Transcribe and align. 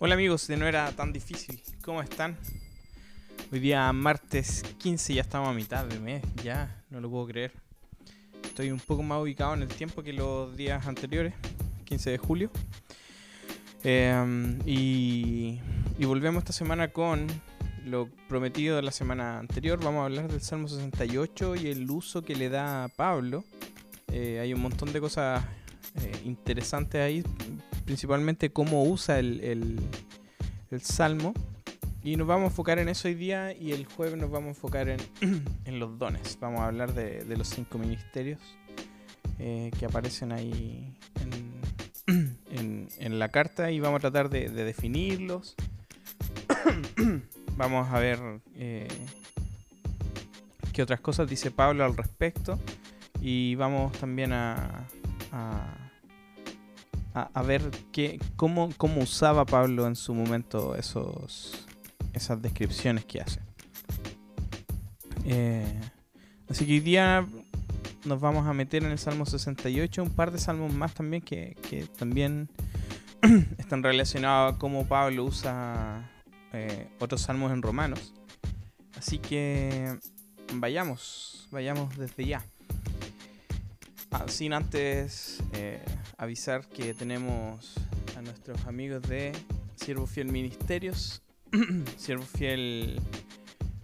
Hola 0.00 0.14
amigos, 0.14 0.46
de 0.46 0.56
no 0.56 0.64
era 0.68 0.92
tan 0.92 1.12
difícil. 1.12 1.60
¿Cómo 1.82 2.00
están? 2.00 2.36
Hoy 3.50 3.58
día 3.58 3.92
martes 3.92 4.62
15, 4.78 5.14
ya 5.14 5.22
estamos 5.22 5.48
a 5.48 5.52
mitad 5.52 5.84
de 5.86 5.98
mes, 5.98 6.22
ya, 6.44 6.84
no 6.88 7.00
lo 7.00 7.10
puedo 7.10 7.26
creer. 7.26 7.52
Estoy 8.44 8.70
un 8.70 8.78
poco 8.78 9.02
más 9.02 9.20
ubicado 9.20 9.54
en 9.54 9.62
el 9.62 9.68
tiempo 9.68 10.04
que 10.04 10.12
los 10.12 10.56
días 10.56 10.86
anteriores, 10.86 11.34
15 11.86 12.10
de 12.10 12.18
julio. 12.18 12.50
Em, 13.82 14.60
y, 14.64 15.58
y 15.98 16.04
volvemos 16.04 16.42
esta 16.42 16.52
semana 16.52 16.92
con 16.92 17.26
lo 17.84 18.08
prometido 18.28 18.76
de 18.76 18.82
la 18.82 18.92
semana 18.92 19.40
anterior. 19.40 19.80
Vamos 19.82 20.02
a 20.02 20.04
hablar 20.04 20.28
del 20.30 20.42
Salmo 20.42 20.68
68 20.68 21.56
y 21.56 21.66
el 21.66 21.90
uso 21.90 22.22
que 22.22 22.36
le 22.36 22.48
da 22.48 22.84
a 22.84 22.88
Pablo. 22.88 23.42
Eh, 24.12 24.38
hay 24.40 24.54
un 24.54 24.60
montón 24.60 24.92
de 24.92 25.00
cosas 25.00 25.44
eh, 25.96 26.20
interesantes 26.24 27.00
ahí, 27.00 27.24
principalmente 27.88 28.50
cómo 28.50 28.84
usa 28.84 29.18
el, 29.18 29.40
el, 30.70 30.80
Salmo. 30.82 31.32
Y 32.04 32.16
nos 32.16 32.26
vamos 32.26 32.44
a 32.44 32.46
enfocar 32.48 32.78
en 32.78 32.90
eso 32.90 33.08
hoy 33.08 33.14
día 33.14 33.56
y 33.56 33.72
el 33.72 33.86
jueves 33.86 34.18
nos 34.18 34.30
vamos 34.30 34.48
a 34.48 34.50
enfocar 34.50 34.90
en, 34.90 35.00
en 35.64 35.78
los 35.78 35.98
dones. 35.98 36.36
Vamos 36.38 36.60
a 36.60 36.66
hablar 36.66 36.92
de, 36.92 37.24
de 37.24 37.36
los 37.38 37.48
cinco 37.48 37.78
ministerios 37.78 38.40
eh, 39.38 39.70
que 39.78 39.86
aparecen 39.86 40.32
ahí 40.32 40.94
en, 42.10 42.36
en, 43.00 43.18
la 43.18 43.30
carta 43.30 43.70
y 43.70 43.80
vamos 43.80 43.98
a 43.98 44.00
tratar 44.02 44.28
de, 44.28 44.50
de 44.50 44.64
definirlos. 44.64 45.56
vamos 47.56 47.88
a 47.90 47.98
ver 47.98 48.18
eh, 48.54 48.86
qué 50.74 50.82
otras 50.82 51.00
cosas 51.00 51.28
dice 51.28 51.50
Pablo 51.50 51.86
al 51.86 51.96
respecto 51.96 52.58
y 53.22 53.54
vamos 53.54 53.92
también 53.92 54.34
a 54.34 55.87
a, 57.22 57.42
ver 57.42 57.70
qué, 57.92 58.20
cómo, 58.36 58.70
cómo, 58.76 59.02
usaba 59.02 59.44
Pablo 59.44 59.86
en 59.86 59.96
su 59.96 60.14
momento 60.14 60.74
esos, 60.76 61.66
esas 62.12 62.40
descripciones 62.40 63.04
que 63.04 63.20
hace. 63.20 63.40
Eh, 65.24 65.80
así 66.48 66.66
que 66.66 66.72
hoy 66.72 66.80
día 66.80 67.26
nos 68.04 68.20
vamos 68.20 68.46
a 68.46 68.52
meter 68.52 68.84
en 68.84 68.90
el 68.90 68.98
Salmo 68.98 69.26
68, 69.26 70.02
un 70.02 70.10
par 70.10 70.30
de 70.30 70.38
salmos 70.38 70.72
más 70.72 70.94
también 70.94 71.22
que, 71.22 71.56
que 71.68 71.86
también 71.86 72.48
están 73.58 73.82
relacionados 73.82 74.54
a 74.54 74.58
cómo 74.58 74.86
Pablo 74.86 75.24
usa 75.24 76.10
eh, 76.52 76.88
otros 76.98 77.22
salmos 77.22 77.52
en 77.52 77.62
romanos. 77.62 78.14
Así 78.96 79.18
que 79.18 79.98
vayamos, 80.54 81.48
vayamos 81.50 81.96
desde 81.96 82.24
ya. 82.24 82.44
Sin 84.28 84.52
antes 84.52 85.42
eh, 85.52 85.82
avisar 86.16 86.68
que 86.68 86.94
tenemos 86.94 87.74
a 88.16 88.22
nuestros 88.22 88.64
amigos 88.66 89.02
de 89.02 89.32
Siervo 89.74 90.06
Fiel 90.06 90.30
Ministerios, 90.30 91.22
siervofiel.org 91.96 93.00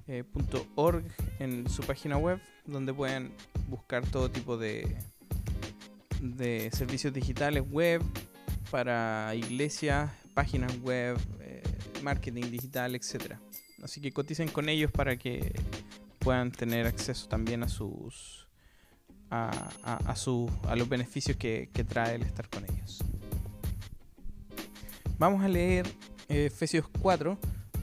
eh, 0.06 1.10
en 1.38 1.68
su 1.68 1.82
página 1.82 2.16
web, 2.16 2.40
donde 2.66 2.92
pueden 2.92 3.32
buscar 3.68 4.06
todo 4.06 4.30
tipo 4.30 4.56
de, 4.56 4.96
de 6.20 6.70
servicios 6.72 7.12
digitales 7.12 7.64
web 7.70 8.02
para 8.70 9.34
iglesias, 9.34 10.10
páginas 10.34 10.78
web, 10.80 11.16
eh, 11.40 11.62
marketing 12.02 12.50
digital, 12.50 12.94
etc. 12.94 13.36
Así 13.82 14.00
que 14.00 14.12
coticen 14.12 14.48
con 14.48 14.68
ellos 14.68 14.90
para 14.90 15.16
que 15.16 15.52
puedan 16.18 16.50
tener 16.52 16.86
acceso 16.86 17.28
también 17.28 17.62
a 17.62 17.68
sus 17.68 18.43
a, 19.34 20.14
a, 20.68 20.76
los 20.76 20.88
beneficios 20.88 21.36
que, 21.36 21.68
trae 21.88 22.16
el 22.16 22.22
estar 22.22 22.48
con 22.48 22.64
ellos. 22.64 23.02
Vamos 25.18 25.42
a 25.42 25.48
leer 25.48 25.86
eh, 26.28 26.46
Efesios 26.46 26.86
4 27.00 27.38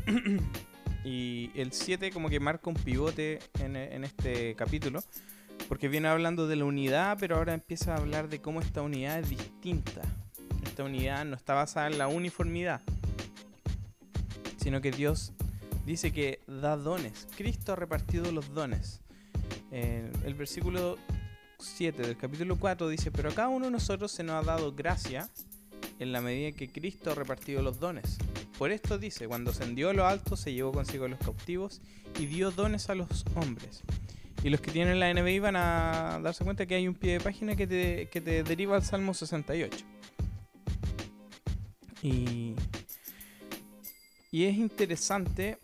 y 1.05 1.51
el 1.55 1.71
7 1.71 2.11
como 2.11 2.29
que 2.29 2.39
marca 2.39 2.69
un 2.69 2.75
pivote 2.75 3.39
en, 3.59 3.75
en 3.75 4.03
este 4.03 4.55
capítulo 4.55 5.01
porque 5.67 5.87
viene 5.87 6.07
hablando 6.07 6.47
de 6.47 6.55
la 6.57 6.65
unidad 6.65 7.17
pero 7.19 7.37
ahora 7.37 7.53
empieza 7.53 7.95
a 7.95 7.97
hablar 7.97 8.29
de 8.29 8.41
cómo 8.41 8.61
esta 8.61 8.81
unidad 8.81 9.19
es 9.19 9.29
distinta. 9.29 10.01
Esta 10.63 10.83
unidad 10.83 11.25
no 11.25 11.35
está 11.35 11.53
basada 11.53 11.87
en 11.87 11.97
la 11.97 12.07
uniformidad, 12.07 12.81
sino 14.57 14.79
que 14.81 14.91
Dios 14.91 15.33
dice 15.85 16.11
que 16.11 16.39
da 16.47 16.77
dones. 16.77 17.27
Cristo 17.35 17.73
ha 17.73 17.75
repartido 17.75 18.31
los 18.31 18.53
dones. 18.53 19.01
el 19.71 20.33
versículo 20.35 20.97
7 21.61 22.01
del 22.01 22.17
capítulo 22.17 22.57
4 22.57 22.89
dice, 22.89 23.11
pero 23.11 23.33
cada 23.33 23.49
uno 23.49 23.65
de 23.65 23.71
nosotros 23.71 24.11
se 24.11 24.23
nos 24.23 24.35
ha 24.35 24.45
dado 24.45 24.73
gracia 24.73 25.29
en 25.99 26.11
la 26.11 26.21
medida 26.21 26.51
que 26.51 26.69
Cristo 26.69 27.11
ha 27.11 27.15
repartido 27.15 27.61
los 27.61 27.79
dones. 27.79 28.17
Por 28.57 28.71
esto 28.71 28.97
dice, 28.97 29.27
cuando 29.27 29.51
ascendió 29.51 29.89
a 29.89 29.93
lo 29.93 30.05
alto 30.05 30.35
se 30.35 30.53
llevó 30.53 30.71
consigo 30.71 31.05
a 31.05 31.07
los 31.07 31.19
cautivos 31.19 31.81
y 32.19 32.25
dio 32.25 32.51
dones 32.51 32.89
a 32.89 32.95
los 32.95 33.25
hombres. 33.35 33.83
Y 34.43 34.49
los 34.49 34.59
que 34.61 34.71
tienen 34.71 34.99
la 34.99 35.13
NBI 35.13 35.39
van 35.39 35.55
a 35.55 36.19
darse 36.21 36.43
cuenta 36.43 36.65
que 36.65 36.75
hay 36.75 36.87
un 36.87 36.95
pie 36.95 37.13
de 37.13 37.19
página 37.19 37.55
que 37.55 37.67
te, 37.67 38.09
que 38.09 38.21
te 38.21 38.43
deriva 38.43 38.75
al 38.75 38.83
Salmo 38.83 39.13
68. 39.13 39.77
Y, 42.01 42.55
y 44.31 44.45
es 44.45 44.57
interesante 44.57 45.59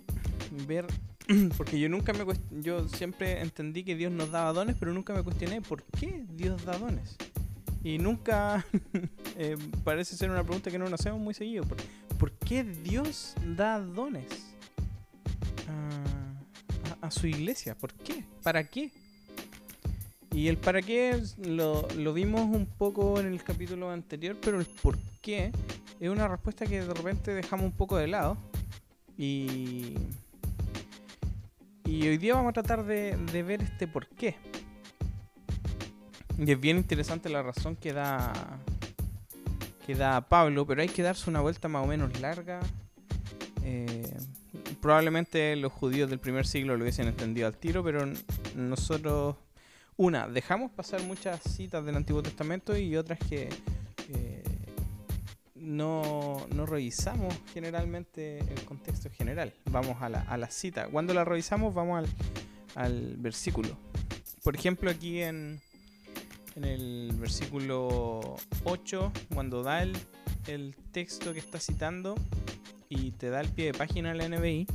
ver 0.67 0.85
porque 1.57 1.79
yo 1.79 1.89
nunca 1.89 2.13
me 2.13 2.25
yo 2.61 2.87
siempre 2.87 3.41
entendí 3.41 3.83
que 3.83 3.95
Dios 3.95 4.11
nos 4.11 4.31
daba 4.31 4.53
dones, 4.53 4.75
pero 4.79 4.93
nunca 4.93 5.13
me 5.13 5.23
cuestioné 5.23 5.61
por 5.61 5.83
qué 5.83 6.25
Dios 6.29 6.63
da 6.65 6.77
dones. 6.77 7.17
Y 7.83 7.97
nunca 7.99 8.65
eh, 9.37 9.57
parece 9.83 10.15
ser 10.15 10.29
una 10.29 10.43
pregunta 10.43 10.71
que 10.71 10.79
no 10.79 10.89
nos 10.89 10.99
hacemos 10.99 11.19
muy 11.19 11.33
seguido. 11.33 11.63
¿Por, 12.17 12.31
qué 12.31 12.63
Dios 12.63 13.35
da 13.55 13.79
dones 13.79 14.25
a, 17.01 17.11
su 17.11 17.27
iglesia? 17.27 17.75
¿Por 17.75 17.93
qué? 17.93 18.23
¿Para 18.43 18.63
qué? 18.63 18.91
Y 20.31 20.47
el 20.47 20.57
para 20.57 20.81
qué 20.81 21.21
lo, 21.37 21.87
lo 21.97 22.13
vimos 22.13 22.41
un 22.41 22.65
poco 22.65 23.19
en 23.19 23.27
el 23.27 23.43
capítulo 23.43 23.89
anterior, 23.91 24.37
pero 24.41 24.59
el 24.59 24.65
por 24.65 24.97
qué 25.21 25.51
es 25.99 26.09
una 26.09 26.27
respuesta 26.27 26.65
que 26.65 26.81
de 26.81 26.93
repente 26.93 27.33
dejamos 27.33 27.65
un 27.65 27.71
poco 27.71 27.97
de 27.97 28.07
lado. 28.07 28.37
Y 29.17 29.95
y 31.87 32.05
hoy 32.05 32.17
día 32.17 32.35
vamos 32.35 32.49
a 32.49 32.53
tratar 32.53 32.83
de, 32.83 33.15
ver 33.43 33.63
este 33.63 33.87
por 33.87 34.07
qué. 34.07 34.35
Y 36.37 36.51
es 36.51 36.59
bien 36.59 36.77
interesante 36.77 37.29
la 37.29 37.41
razón 37.41 37.77
que 37.77 37.93
da 37.93 38.59
que 39.85 39.95
da 39.95 40.19
Pablo, 40.27 40.67
pero 40.67 40.81
hay 40.81 40.89
que 40.89 41.01
darse 41.01 41.29
una 41.29 41.39
vuelta 41.39 41.69
más 41.69 41.85
o 41.85 41.87
menos 41.87 42.19
larga. 42.19 42.59
Eh, 43.63 44.17
probablemente 44.81 45.55
los 45.55 45.71
judíos 45.71 46.09
del 46.09 46.19
primer 46.19 46.45
siglo 46.45 46.75
lo 46.75 46.83
hubiesen 46.83 47.07
entendido 47.07 47.47
al 47.47 47.55
tiro, 47.55 47.81
pero 47.85 48.05
nosotros, 48.53 49.37
una, 49.95 50.27
dejamos 50.27 50.71
pasar 50.71 51.01
muchas 51.03 51.41
citas 51.41 51.85
del 51.85 51.95
Antiguo 51.95 52.21
Testamento 52.21 52.77
y 52.77 52.97
otras 52.97 53.17
que 53.17 53.47
no, 55.67 56.47
no, 56.55 56.65
revisamos 56.65 57.33
generalmente 57.53 58.39
el 58.39 58.63
contexto 58.63 59.09
general. 59.09 59.53
Vamos 59.69 60.01
a 60.01 60.09
la, 60.09 60.21
a 60.21 60.37
la 60.37 60.49
cita. 60.49 60.87
Cuando 60.87 61.13
la 61.13 61.25
revisamos 61.25 61.73
vamos 61.73 61.99
al, 61.99 62.07
al 62.75 63.17
versículo. 63.17 63.77
Por 64.43 64.55
ejemplo, 64.55 64.89
aquí 64.89 65.21
en, 65.21 65.59
en 66.55 66.63
el 66.63 67.11
versículo 67.19 68.37
8, 68.63 69.11
cuando 69.33 69.61
da 69.61 69.83
el, 69.83 69.97
el, 70.47 70.73
texto 70.91 71.33
que 71.33 71.39
está 71.39 71.59
citando 71.59 72.15
y 72.87 73.11
te 73.11 73.29
da 73.29 73.41
el 73.41 73.49
pie 73.49 73.73
de 73.73 73.73
página 73.73 74.13
la 74.13 74.29
NBI, 74.29 74.67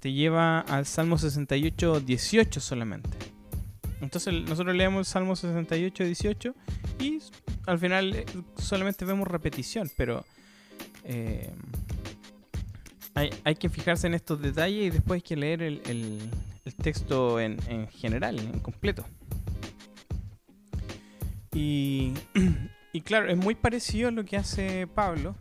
te 0.00 0.12
lleva 0.12 0.60
al 0.60 0.86
Salmo 0.86 1.18
68, 1.18 2.00
18 2.00 2.60
solamente. 2.60 3.10
Entonces 4.00 4.32
nosotros 4.32 4.74
leemos 4.74 5.00
el 5.00 5.04
Salmo 5.04 5.36
68, 5.36 6.04
18 6.04 6.54
y 7.00 7.18
al 7.68 7.78
final 7.78 8.14
eh, 8.14 8.24
solamente 8.56 9.04
vemos 9.04 9.28
repetición, 9.28 9.90
pero 9.96 10.24
eh, 11.04 11.50
hay, 13.14 13.56
que 13.56 13.68
fijarse 13.68 14.06
en 14.06 14.14
estos 14.14 14.40
detalles 14.40 14.86
y 14.86 14.90
después 14.90 15.18
hay 15.18 15.22
que 15.22 15.36
leer 15.36 15.62
el, 15.62 16.30
texto 16.82 17.40
en, 17.40 17.58
general, 17.88 18.38
en 18.38 18.60
completo. 18.60 19.04
Y, 21.52 22.14
y 22.92 23.00
claro, 23.02 23.28
es 23.28 23.36
muy 23.36 23.54
parecido 23.54 24.08
a 24.08 24.12
lo 24.12 24.24
que 24.24 24.36
hace 24.36 24.86
Pablo, 24.86 25.34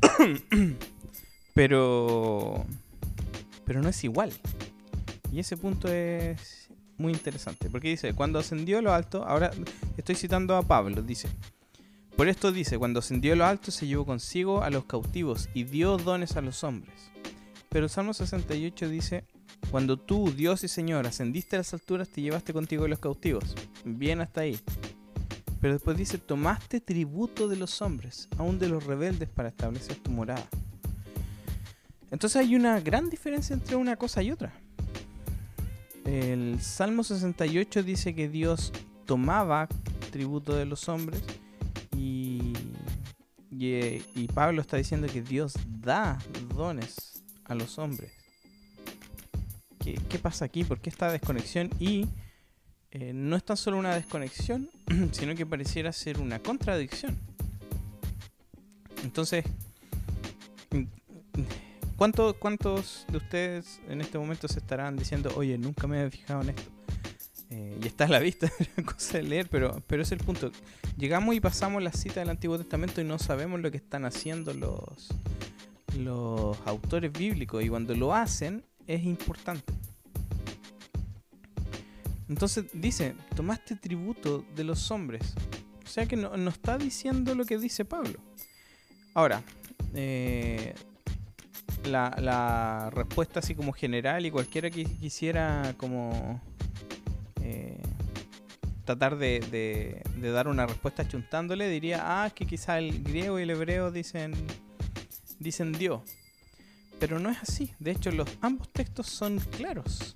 pero, 1.54 2.64
pero 3.66 3.82
no 3.82 3.88
es 3.88 4.02
igual. 4.04 4.32
Y 5.30 5.40
ese 5.40 5.58
punto 5.58 5.88
es 5.92 6.67
muy 6.98 7.12
interesante, 7.12 7.70
porque 7.70 7.88
dice, 7.88 8.12
cuando 8.12 8.38
ascendió 8.38 8.82
lo 8.82 8.92
alto, 8.92 9.24
ahora 9.24 9.50
estoy 9.96 10.16
citando 10.16 10.56
a 10.56 10.62
Pablo, 10.62 11.02
dice, 11.02 11.28
por 12.16 12.28
esto 12.28 12.50
dice, 12.50 12.78
cuando 12.78 12.98
ascendió 12.98 13.36
lo 13.36 13.46
alto 13.46 13.70
se 13.70 13.86
llevó 13.86 14.04
consigo 14.04 14.62
a 14.62 14.70
los 14.70 14.84
cautivos 14.86 15.48
y 15.54 15.62
dio 15.62 15.96
dones 15.98 16.36
a 16.36 16.40
los 16.40 16.64
hombres. 16.64 17.12
Pero 17.68 17.84
el 17.84 17.90
Salmo 17.90 18.12
68 18.12 18.88
dice, 18.88 19.24
cuando 19.70 19.98
tú, 19.98 20.32
Dios 20.32 20.64
y 20.64 20.68
Señor, 20.68 21.06
ascendiste 21.06 21.54
a 21.54 21.60
las 21.60 21.72
alturas, 21.72 22.08
te 22.08 22.20
llevaste 22.20 22.52
contigo 22.52 22.86
a 22.86 22.88
los 22.88 22.98
cautivos. 22.98 23.54
Bien 23.84 24.20
hasta 24.20 24.40
ahí. 24.40 24.58
Pero 25.60 25.74
después 25.74 25.96
dice, 25.96 26.18
tomaste 26.18 26.80
tributo 26.80 27.46
de 27.46 27.56
los 27.56 27.82
hombres, 27.82 28.28
aún 28.36 28.58
de 28.58 28.68
los 28.68 28.84
rebeldes, 28.84 29.28
para 29.28 29.50
establecer 29.50 29.96
tu 29.96 30.10
morada. 30.10 30.48
Entonces 32.10 32.36
hay 32.36 32.56
una 32.56 32.80
gran 32.80 33.10
diferencia 33.10 33.54
entre 33.54 33.76
una 33.76 33.96
cosa 33.96 34.22
y 34.22 34.30
otra. 34.30 34.52
El 36.08 36.58
Salmo 36.62 37.04
68 37.04 37.82
dice 37.82 38.14
que 38.14 38.30
Dios 38.30 38.72
tomaba 39.04 39.68
tributo 40.10 40.56
de 40.56 40.64
los 40.64 40.88
hombres 40.88 41.22
y, 41.94 42.54
y, 43.50 44.26
Pablo 44.32 44.62
está 44.62 44.78
diciendo 44.78 45.06
que 45.06 45.20
Dios 45.20 45.52
da 45.82 46.18
dones 46.56 47.22
a 47.44 47.54
los 47.54 47.78
hombres. 47.78 48.10
¿Qué, 49.78 50.00
qué 50.08 50.18
pasa 50.18 50.46
aquí? 50.46 50.64
¿Por 50.64 50.80
qué 50.80 50.88
esta 50.88 51.12
desconexión? 51.12 51.68
Y 51.78 52.06
eh, 52.90 53.12
no 53.12 53.36
es 53.36 53.44
tan 53.44 53.58
solo 53.58 53.76
una 53.76 53.94
desconexión, 53.94 54.70
sino 55.12 55.34
que 55.34 55.44
pareciera 55.44 55.92
ser 55.92 56.20
una 56.20 56.38
contradicción. 56.38 57.18
Entonces, 59.04 59.44
¿cuántos, 61.98 62.34
¿cuántos 62.36 63.04
de 63.10 63.18
ustedes 63.18 63.80
en 63.88 64.00
este 64.00 64.18
momento 64.18 64.48
se 64.48 64.60
estarán 64.60 64.96
diciendo, 64.96 65.30
oye, 65.36 65.58
nunca 65.58 65.86
me 65.86 65.98
había 65.98 66.10
fijado 66.10 66.42
en 66.42 66.50
esto? 66.50 66.70
Eh, 67.50 67.78
y 67.82 67.86
está 67.86 68.04
a 68.04 68.08
la 68.08 68.20
vista, 68.20 68.50
es 68.76 68.84
cosa 68.84 69.18
de 69.18 69.24
leer, 69.24 69.48
pero, 69.50 69.82
pero 69.86 70.02
es 70.02 70.12
el 70.12 70.18
punto. 70.18 70.50
Llegamos 70.96 71.34
y 71.34 71.40
pasamos 71.40 71.82
la 71.82 71.92
cita 71.92 72.20
del 72.20 72.30
Antiguo 72.30 72.56
Testamento 72.56 73.00
y 73.00 73.04
no 73.04 73.18
sabemos 73.18 73.60
lo 73.60 73.70
que 73.70 73.78
están 73.78 74.04
haciendo 74.04 74.54
los, 74.54 75.08
los 75.98 76.56
autores 76.66 77.12
bíblicos. 77.12 77.62
Y 77.64 77.68
cuando 77.68 77.94
lo 77.94 78.14
hacen, 78.14 78.64
es 78.86 79.04
importante. 79.04 79.72
Entonces 82.28 82.66
dice, 82.74 83.14
tomaste 83.34 83.74
tributo 83.74 84.44
de 84.54 84.64
los 84.64 84.90
hombres. 84.90 85.34
O 85.84 85.88
sea 85.88 86.06
que 86.06 86.16
no, 86.16 86.34
está 86.48 86.78
diciendo 86.78 87.34
lo 87.34 87.44
que 87.44 87.58
dice 87.58 87.84
Pablo. 87.84 88.20
Ahora, 89.14 89.42
eh, 89.94 90.74
la, 91.88 92.90
respuesta 92.92 93.40
así 93.40 93.54
como 93.54 93.72
general 93.72 94.26
y 94.26 94.30
cualquiera 94.30 94.70
que 94.70 94.84
quisiera 94.84 95.74
como 95.76 96.40
eh, 97.42 97.82
tratar 98.84 99.18
de, 99.18 100.02
dar 100.16 100.48
una 100.48 100.66
respuesta 100.66 101.06
chuntándole 101.06 101.68
diría, 101.68 102.24
ah, 102.24 102.30
que 102.30 102.46
quizá 102.46 102.78
el 102.78 103.02
griego 103.02 103.38
y 103.38 103.42
el 103.42 103.50
hebreo 103.50 103.90
dicen, 103.90 104.32
dicen 105.38 105.72
Dios. 105.72 106.00
Pero 106.98 107.18
no 107.18 107.30
es 107.30 107.38
así. 107.42 107.72
De 107.78 107.90
hecho, 107.90 108.10
los 108.10 108.28
ambos 108.40 108.68
textos 108.70 109.06
son 109.06 109.38
claros. 109.38 110.14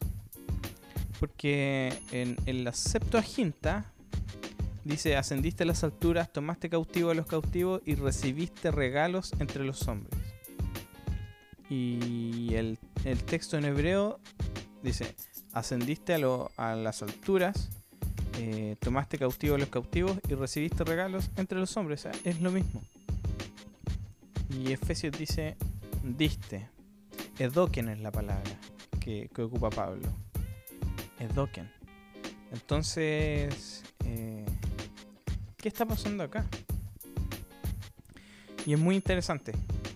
Porque 1.21 1.93
en, 2.11 2.65
la 2.65 2.73
Septuaginta 2.73 3.93
dice, 4.85 5.17
ascendiste 5.17 5.63
a 5.63 5.67
las 5.67 5.85
alturas, 5.85 6.33
tomaste 6.33 6.69
cautivo 6.69 7.11
a 7.11 7.15
los 7.15 7.27
cautivos 7.27 7.83
y 7.85 7.95
recibiste 7.95 8.71
regalos 8.71 9.33
entre 9.39 9.65
los 9.65 9.87
hombres. 9.87 10.19
Y 11.73 12.55
el, 12.55 12.79
texto 13.25 13.57
en 13.57 13.65
hebreo 13.65 14.21
dice, 14.83 15.17
ascendiste 15.55 16.13
a, 16.13 16.77
las 16.77 17.03
alturas, 17.03 17.71
eh, 18.39 18.77
tomaste 18.79 19.17
cautivo 19.17 19.55
a 19.55 19.59
los 19.59 19.71
cautivos 19.71 20.19
y 20.29 20.35
recibiste 20.35 20.85
regalos 20.85 21.31
entre 21.37 21.59
los 21.59 21.75
hombres. 21.79 22.07
es 22.25 22.43
lo 22.43 22.51
mismo. 22.51 22.83
Y 24.51 24.73
Efesios 24.73 25.17
dice, 25.17 25.57
diste. 26.03 26.69
Edoken 27.39 27.89
es 27.89 28.01
la 28.01 28.13
palabra 28.13 28.51
que 29.01 29.31
ocupa 29.39 29.71
Pablo. 29.71 30.09
Dokken. 31.35 31.71
Entonces, 32.53 33.83
eh, 34.05 34.45
¿qué 35.57 35.69
está 35.69 35.87
pasando 35.87 36.25
acá? 36.25 36.45
Y 38.67 38.75
es 38.75 38.79
muy 38.79 38.95
interesante. 38.95 39.53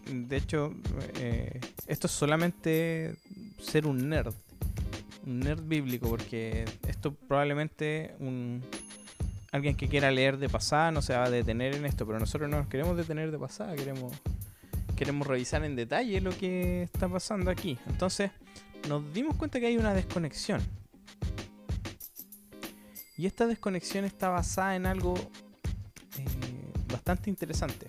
De 0.06 0.37
hecho, 0.37 0.75
eh, 1.19 1.61
esto 1.87 2.06
es 2.06 2.12
solamente 2.12 3.17
ser 3.61 3.87
un 3.87 4.08
nerd. 4.08 4.35
Un 5.26 5.41
nerd 5.41 5.62
bíblico, 5.62 6.08
porque 6.08 6.64
esto 6.87 7.12
probablemente 7.12 8.14
un, 8.20 8.62
alguien 9.50 9.76
que 9.76 9.88
quiera 9.88 10.11
leer 10.11 10.38
de 10.38 10.49
pasada 10.49 10.93
no 10.93 11.03
se 11.03 11.14
va 11.14 11.25
a 11.25 11.31
detener 11.31 11.75
en 11.75 11.85
esto, 11.85 12.06
pero 12.06 12.19
nosotros 12.19 12.49
no 12.49 12.58
nos 12.58 12.69
queremos 12.69 12.97
detener 12.97 13.31
de 13.32 13.38
pasada, 13.38 13.75
queremos, 13.75 14.12
queremos 14.97 15.26
revisar 15.26 15.64
en 15.64 15.75
detalle 15.75 16.20
lo 16.20 16.31
que 16.31 16.85
está 16.85 17.09
pasando 17.09 17.50
aquí. 17.50 17.79
Entonces, 17.87 18.31
nos 18.88 19.12
dimos 19.12 19.35
cuenta 19.37 19.59
que 19.59 19.67
hay 19.67 19.76
una 19.76 19.94
desconexión 19.94 20.62
y 23.19 23.26
esta 23.26 23.47
desconexión 23.47 24.05
está 24.05 24.29
basada 24.29 24.76
en 24.76 24.87
algo 24.87 25.14
eh, 25.14 26.25
bastante 26.93 27.31
interesante. 27.31 27.87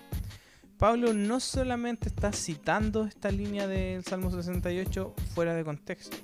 Pablo 0.77 1.13
no 1.13 1.39
solamente 1.39 2.07
está 2.07 2.31
citando 2.31 3.05
esta 3.05 3.31
línea 3.31 3.67
del 3.67 4.03
Salmo 4.03 4.29
68 4.29 5.15
fuera 5.33 5.55
de 5.55 5.63
contexto, 5.63 6.17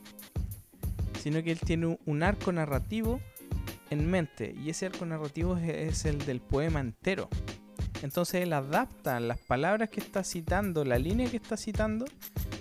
sino 1.19 1.41
que 1.41 1.51
él 1.51 1.59
tiene 1.59 1.97
un 2.05 2.21
arco 2.21 2.51
narrativo 2.51 3.19
en 3.89 4.09
mente 4.09 4.55
y 4.63 4.69
ese 4.69 4.85
arco 4.85 5.07
narrativo 5.07 5.57
es, 5.57 6.05
el 6.05 6.19
del 6.19 6.39
poema 6.39 6.81
entero. 6.81 7.29
Entonces 8.03 8.43
él 8.43 8.53
adapta 8.53 9.19
las 9.19 9.39
palabras 9.39 9.89
que 9.89 10.01
está 10.01 10.23
citando, 10.23 10.85
la 10.85 10.99
línea 10.99 11.29
que 11.31 11.37
está 11.37 11.57
citando, 11.57 12.05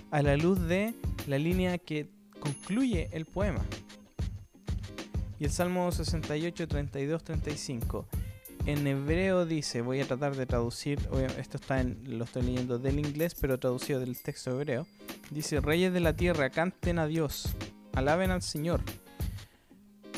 a 0.09 0.23
la 0.23 0.35
luz 0.35 0.59
de 0.61 0.95
la 1.27 1.37
línea 1.37 1.77
que 1.77 2.09
concluye 2.39 3.09
el 3.11 3.25
poema. 3.25 3.61
Y 5.39 5.45
el 5.45 5.51
Salmo 5.51 5.91
68, 5.91 6.67
32, 6.67 7.23
35. 7.23 8.07
En 8.65 8.87
hebreo 8.87 9.45
dice, 9.45 9.81
voy 9.81 9.99
a 9.99 10.05
tratar 10.05 10.35
de 10.35 10.45
traducir, 10.45 10.99
esto 11.37 11.57
está 11.57 11.81
en, 11.81 12.17
lo 12.17 12.23
estoy 12.23 12.43
leyendo 12.43 12.79
del 12.79 12.97
inglés, 12.97 13.35
pero 13.39 13.59
traducido 13.59 13.99
del 13.99 14.21
texto 14.21 14.51
hebreo. 14.51 14.87
Dice, 15.31 15.59
reyes 15.59 15.91
de 15.91 15.99
la 15.99 16.13
tierra, 16.13 16.49
canten 16.49 16.97
a 16.97 17.07
Dios, 17.07 17.55
alaben 17.93 18.31
al 18.31 18.41
Señor. 18.41 18.81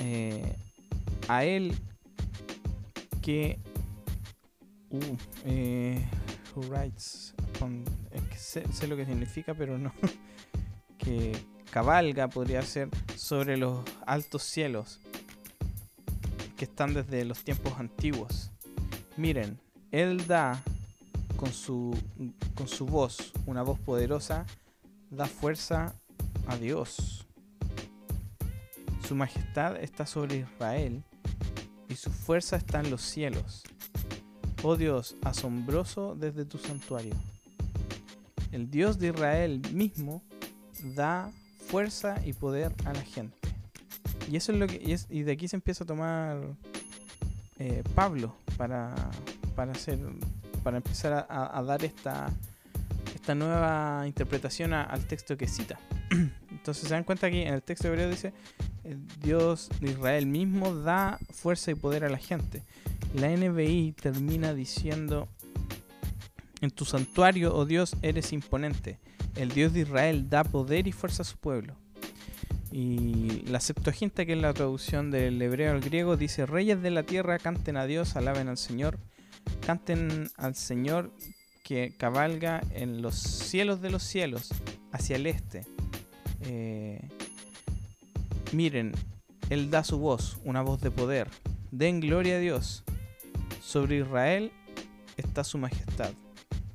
Eh, 0.02 0.56
a 1.28 1.44
Él 1.44 1.76
que... 3.22 3.60
Uh, 4.92 5.18
eh, 5.46 6.06
who 6.56 6.62
writes 6.70 7.34
sé 8.38 8.88
lo 8.88 8.96
que 8.96 9.06
significa, 9.06 9.54
pero 9.54 9.78
no. 9.78 9.92
que 10.98 11.34
cabalga 11.72 12.30
podría 12.30 12.62
ser 12.62 12.90
sobre 13.16 13.58
los 13.58 13.84
altos 14.06 14.44
cielos 14.44 15.02
que 16.56 16.66
están 16.66 16.94
desde 16.94 17.26
los 17.26 17.44
tiempos 17.44 17.74
antiguos. 17.80 18.52
Miren, 19.18 19.60
Él 19.92 20.26
da 20.28 20.62
con 21.36 21.52
su, 21.52 21.98
con 22.56 22.68
su 22.68 22.86
voz, 22.86 23.34
una 23.46 23.62
voz 23.62 23.80
poderosa, 23.80 24.46
da 25.10 25.26
fuerza 25.26 25.96
a 26.48 26.58
Dios. 26.58 27.26
Su 29.08 29.16
majestad 29.16 29.78
está 29.78 30.06
sobre 30.06 30.38
Israel 30.38 31.04
y 31.90 31.96
su 31.96 32.10
fuerza 32.10 32.56
está 32.56 32.80
en 32.80 32.90
los 32.90 33.02
cielos. 33.02 33.64
Oh 34.64 34.76
Dios, 34.76 35.16
asombroso 35.22 36.16
desde 36.16 36.46
tu 36.46 36.58
santuario. 36.58 37.14
El 38.52 38.72
Dios 38.72 38.98
de 38.98 39.10
Israel 39.10 39.62
mismo 39.74 40.24
da 40.96 41.32
fuerza 41.68 42.26
y 42.26 42.34
poder 42.34 42.74
a 42.86 42.94
la 42.94 43.02
gente. 43.02 43.45
Y 44.32 44.38
eso 44.38 44.52
es 44.52 44.58
lo 44.58 44.68
que. 44.68 44.98
Y, 45.10 45.24
de 45.24 45.32
aquí 45.32 45.48
se 45.48 45.56
empieza 45.56 45.84
a 45.84 45.88
tomar 45.88 46.42
eh, 47.60 47.84
Pablo 47.94 48.36
para, 48.58 48.94
para 49.56 49.72
hacer. 49.72 50.00
para 50.64 50.78
empezar 50.78 51.26
a, 51.30 51.64
dar 51.64 51.84
esta. 51.84 52.30
esta 53.14 53.36
nueva 53.36 54.04
interpretación 54.08 54.74
al 54.74 55.06
texto 55.06 55.38
que 55.38 55.48
cita. 55.48 55.80
Entonces 56.52 56.88
se 56.88 56.94
dan 56.94 57.04
cuenta 57.04 57.28
aquí 57.28 57.42
en 57.42 57.54
el 57.54 57.64
texto 57.64 57.88
hebreo 57.88 58.10
dice. 58.10 58.34
Dios 59.22 59.70
de 59.80 59.92
Israel 59.92 60.28
mismo 60.28 60.76
da 60.76 61.18
fuerza 61.32 61.72
y 61.72 61.76
poder 61.76 62.06
a 62.06 62.10
la 62.10 62.20
gente. 62.20 62.64
La 63.14 63.30
NBI 63.30 63.94
termina 63.94 64.54
diciendo. 64.54 65.28
En 66.62 66.72
tu 66.72 66.86
santuario, 66.86 67.54
oh 67.56 67.66
Dios, 67.66 67.96
eres 68.02 68.34
imponente. 68.34 68.98
El 69.36 69.50
Dios 69.50 69.74
de 69.74 69.82
Israel 69.82 70.30
da 70.30 70.44
poder 70.44 70.88
y 70.88 70.92
fuerza 70.92 71.22
a 71.22 71.26
su 71.26 71.38
pueblo. 71.38 71.76
Y 72.78 73.44
la 73.48 73.62
Septuaginta, 73.62 74.26
que 74.26 74.34
es 74.34 74.38
la 74.38 74.54
traducción 74.54 75.10
del 75.10 75.42
hebreo 75.42 75.72
al 75.72 75.80
griego, 75.80 76.18
dice: 76.18 76.46
Reyes 76.46 76.82
de 76.82 76.92
la 76.92 77.04
tierra, 77.04 77.40
canten 77.40 77.78
a 77.78 77.86
Dios, 77.86 78.18
alaben 78.18 78.50
al 78.50 78.58
Señor, 78.58 79.00
canten 79.66 80.30
al 80.36 80.56
Señor 80.56 81.14
que 81.64 81.94
cabalga 81.98 82.62
en 82.72 83.02
los 83.02 83.16
cielos 83.16 83.80
de 83.80 83.92
los 83.92 84.04
cielos, 84.04 84.50
hacia 84.92 85.16
el 85.16 85.26
este. 85.26 85.66
Eh, 86.42 87.00
miren, 88.52 88.92
Él 89.50 89.72
da 89.72 89.86
su 89.86 89.98
voz, 89.98 90.38
una 90.44 90.62
voz 90.62 90.82
de 90.82 90.92
poder. 90.92 91.30
Den 91.72 92.02
gloria 92.02 92.36
a 92.36 92.40
Dios. 92.40 92.84
Sobre 93.62 94.00
Israel 94.00 94.52
está 95.16 95.46
su 95.46 95.58
majestad, 95.58 96.12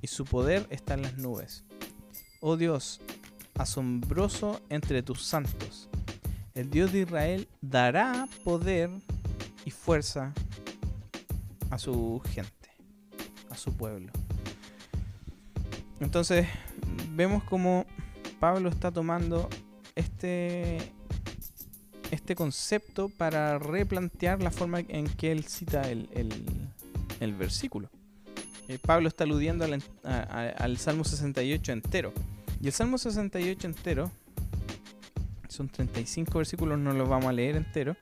y 0.00 0.06
su 0.06 0.24
poder 0.24 0.66
está 0.70 0.94
en 0.94 1.02
las 1.02 1.18
nubes. 1.18 1.62
Oh 2.40 2.56
Dios, 2.56 3.02
asombroso 3.60 4.60
entre 4.70 5.02
tus 5.02 5.22
santos. 5.22 5.88
El 6.54 6.70
Dios 6.70 6.92
de 6.92 7.00
Israel 7.00 7.48
dará 7.60 8.26
poder 8.42 8.90
y 9.64 9.70
fuerza 9.70 10.32
a 11.70 11.78
su 11.78 12.20
gente, 12.32 12.70
a 13.50 13.56
su 13.56 13.72
pueblo. 13.76 14.10
Entonces, 16.00 16.46
vemos 17.10 17.44
como 17.44 17.84
Pablo 18.40 18.70
está 18.70 18.90
tomando 18.90 19.48
este, 19.94 20.78
este 22.10 22.34
concepto 22.34 23.10
para 23.10 23.58
replantear 23.58 24.42
la 24.42 24.50
forma 24.50 24.80
en 24.80 25.06
que 25.06 25.30
él 25.32 25.44
cita 25.44 25.82
el, 25.82 26.08
el, 27.20 27.34
versículo. 27.34 27.90
Eh, 28.68 28.78
Pablo 28.80 29.08
está 29.08 29.24
aludiendo 29.24 29.66
al, 29.66 29.82
al 30.02 30.78
Salmo 30.78 31.04
68 31.04 31.72
entero. 31.72 32.14
Y 32.60 32.66
el 32.66 32.72
Salmo 32.72 32.98
68 32.98 33.66
entero, 33.66 34.10
son 35.48 35.68
35 35.68 36.38
versículos, 36.38 36.78
no 36.78 36.92
los 36.92 37.08
vamos 37.08 37.26
a 37.26 37.32
leer 37.32 37.56
entero, 37.56 37.96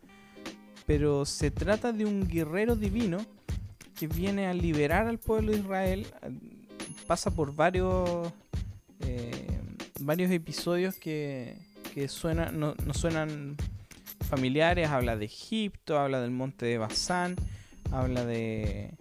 pero 0.86 1.24
se 1.24 1.50
trata 1.50 1.92
de 1.92 2.04
un 2.04 2.26
guerrero 2.26 2.74
divino 2.74 3.18
que 3.98 4.06
viene 4.06 4.46
a 4.46 4.54
liberar 4.54 5.06
al 5.06 5.18
pueblo 5.18 5.52
de 5.52 5.58
Israel, 5.58 6.06
pasa 7.06 7.30
por 7.30 7.54
varios, 7.54 8.32
eh, 9.00 9.60
varios 10.00 10.30
episodios 10.30 10.96
que, 10.96 11.56
que 11.94 12.08
suenan, 12.08 12.58
no, 12.58 12.74
suenan 12.94 13.56
familiares, 14.28 14.88
habla 14.88 15.16
de 15.16 15.24
Egipto, 15.24 15.98
habla 15.98 16.20
del 16.20 16.30
monte 16.30 16.66
de 16.66 16.78
Bazán, 16.78 17.36
habla 17.90 18.24
de, 18.24 18.94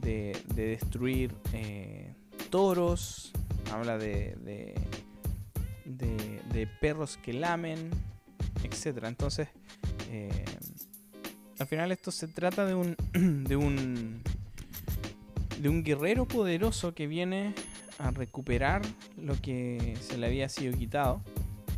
de, 0.00 0.36
destruir 0.54 1.32
eh, 1.52 2.14
toros, 2.50 3.32
habla 3.70 3.98
de, 3.98 4.36
de, 4.40 4.74
de, 6.52 6.66
perros 6.66 7.18
que 7.22 7.32
lamen, 7.32 7.90
etc. 8.64 9.04
Entonces, 9.04 9.48
eh, 10.10 10.44
al 11.58 11.66
final 11.66 11.92
esto 11.92 12.10
se 12.10 12.28
trata 12.28 12.64
de 12.64 12.74
un, 12.74 12.96
de 13.12 13.56
un, 13.56 14.22
de 15.60 15.68
un 15.68 15.82
guerrero 15.84 16.26
poderoso 16.26 16.94
que 16.94 17.06
viene 17.06 17.54
a 17.98 18.10
recuperar 18.10 18.82
lo 19.16 19.40
que 19.40 19.96
se 20.00 20.18
le 20.18 20.26
había 20.26 20.48
sido 20.48 20.76
quitado. 20.76 21.22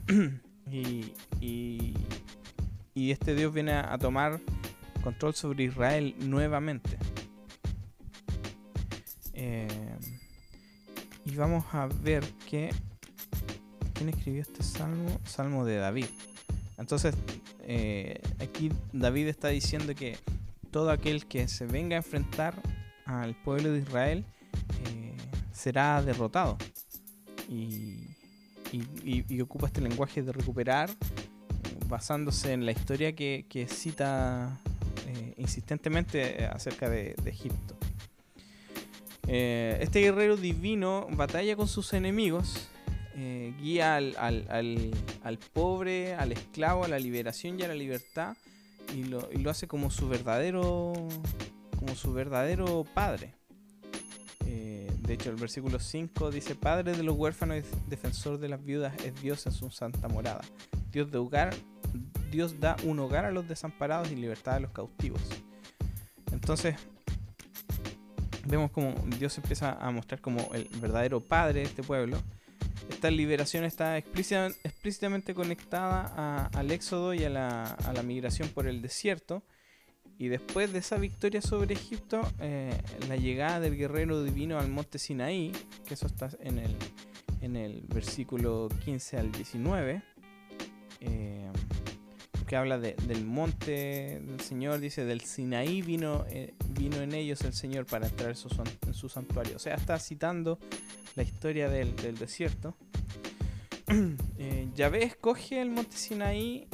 y, 0.71 1.13
y, 1.41 1.95
este 3.11 3.35
Dios 3.35 3.53
viene 3.53 3.73
a, 3.73 3.99
tomar 3.99 4.41
control 5.03 5.35
sobre 5.35 5.65
Israel 5.65 6.15
nuevamente. 6.19 6.97
Eh, 9.35 9.69
y 11.27 11.37
vamos 11.37 11.65
a 11.73 11.87
ver 11.87 12.25
que... 12.49 12.71
¿Quién 14.05 14.19
escribió 14.19 14.43
este 14.43 14.63
salmo? 14.63 15.19
Salmo 15.25 15.65
de 15.65 15.77
David. 15.77 16.05
Entonces, 16.77 17.15
eh, 17.61 18.21
aquí 18.39 18.71
David 18.93 19.29
está 19.29 19.49
diciendo 19.49 19.95
que 19.95 20.19
todo 20.71 20.91
aquel 20.91 21.25
que 21.25 21.49
se 21.49 21.65
venga 21.65 21.97
a 21.97 21.99
enfrentar 21.99 22.55
al 23.07 23.35
pueblo 23.35 23.73
de 23.73 23.79
Israel 23.79 24.27
eh, 24.91 25.17
será 25.53 26.03
derrotado. 26.03 26.59
Y, 27.49 28.11
ocupa 29.41 29.69
este 29.69 29.81
lenguaje 29.81 30.23
de 30.23 30.33
recuperar 30.33 30.91
basándose 31.89 32.53
en 32.53 32.67
la 32.67 32.73
historia 32.73 33.15
que, 33.15 33.67
cita 33.71 34.61
eh, 35.07 35.35
insistentemente 35.39 36.45
acerca 36.45 36.91
de, 36.91 37.17
Egipto. 37.25 37.75
este 39.27 40.01
guerrero 40.03 40.37
divino 40.37 41.07
batalla 41.13 41.57
con 41.57 41.69
sus 41.69 41.95
enemigos 41.95 42.69
eh, 43.17 43.55
guía 43.61 43.97
al, 43.97 44.17
al, 44.19 45.39
pobre, 45.53 46.15
al 46.15 46.33
esclavo, 46.33 46.85
a 46.85 46.89
la 46.89 46.99
liberación 46.99 47.59
y 47.59 47.63
a 47.63 47.69
la 47.69 47.75
libertad 47.75 48.37
y 48.95 49.05
lo, 49.05 49.29
lo 49.33 49.51
hace 49.51 49.67
como 49.67 49.91
su 49.91 50.09
verdadero 50.09 50.93
como 51.85 51.95
su 51.95 52.13
verdadero 52.13 52.85
padre. 52.95 53.35
Eh, 54.47 54.91
de 55.01 55.15
hecho, 55.15 55.31
el 55.31 55.37
versículo 55.37 55.79
5 55.79 56.31
dice, 56.31 56.55
Padre 56.55 56.93
de 56.93 57.03
los 57.03 57.17
huérfanos 57.17 57.59
y 57.59 57.91
defensor 57.91 58.39
de 58.39 58.49
las 58.49 58.65
viudas 58.65 58.95
es 59.05 59.21
Dios 59.21 59.47
en 59.47 59.53
su 59.53 59.71
santa 59.71 60.09
morada. 60.09 60.43
Dios, 60.91 61.11
de 61.11 61.19
hogar, 61.19 61.55
Dios 62.31 62.59
da 62.61 62.77
un 62.85 62.99
hogar 63.01 63.25
a 63.25 63.33
los 63.33 63.47
desamparados 63.49 64.11
y 64.11 64.17
libertad 64.17 64.55
a 64.55 64.61
los 64.61 64.71
cautivos. 64.71 65.21
Entonces, 66.33 66.77
vemos 68.47 68.71
como 68.71 68.95
Dios 69.19 69.37
empieza 69.39 69.73
a 69.73 69.91
mostrar 69.91 70.21
como 70.21 70.51
el 70.55 70.69
verdadero 70.81 71.21
padre 71.21 71.61
de 71.61 71.67
este 71.67 71.83
pueblo 71.83 72.19
esta 72.89 73.11
liberación 73.11 73.65
está 73.65 73.99
explícitamente 73.99 75.35
conectada 75.35 76.47
al 76.47 76.71
éxodo 76.71 77.15
y 77.15 77.25
a 77.25 77.31
la, 77.31 78.03
migración 78.05 78.49
por 78.49 78.67
el 78.67 78.83
desierto. 78.83 79.43
Y 80.17 80.29
después 80.29 80.73
de 80.73 80.79
esa 80.79 80.97
victoria 80.97 81.43
sobre 81.43 81.75
Egipto, 81.75 82.21
eh, 82.39 82.73
la 83.09 83.17
llegada 83.17 83.59
del 83.59 83.77
guerrero 83.77 84.23
divino 84.23 84.61
al 84.61 84.69
monte 84.69 84.99
Sinaí, 84.99 85.51
que 85.87 85.95
eso 85.95 86.07
está 86.07 86.31
en 86.41 86.59
el, 87.57 87.83
versículo 87.89 88.69
15 88.85 89.19
al 89.19 89.33
19, 89.33 90.03
eh, 91.01 91.51
que 92.47 92.57
habla 92.57 92.79
del 92.79 93.25
monte 93.25 94.21
del 94.21 94.41
Señor, 94.41 94.79
dice, 94.81 95.05
del 95.05 95.23
Sinaí 95.23 95.83
vino, 95.83 96.25
eh, 96.29 96.55
vino 96.71 96.97
en 96.99 97.15
ellos 97.15 97.41
el 97.43 97.55
Señor 97.55 97.87
para 97.87 98.07
entrar 98.07 98.31
en 98.31 98.37
su, 98.37 99.09
santuario. 99.09 99.57
O 99.57 99.59
sea, 99.59 99.75
está 99.75 99.99
citando 99.99 100.59
la 101.17 101.23
historia 101.23 101.69
del, 101.69 101.95
desierto. 102.19 102.74
eh, 104.39 104.69
Yahvé 104.75 105.05
escoge 105.05 105.61
el 105.61 105.71
monte 105.71 105.97
Sinaí 105.97 106.67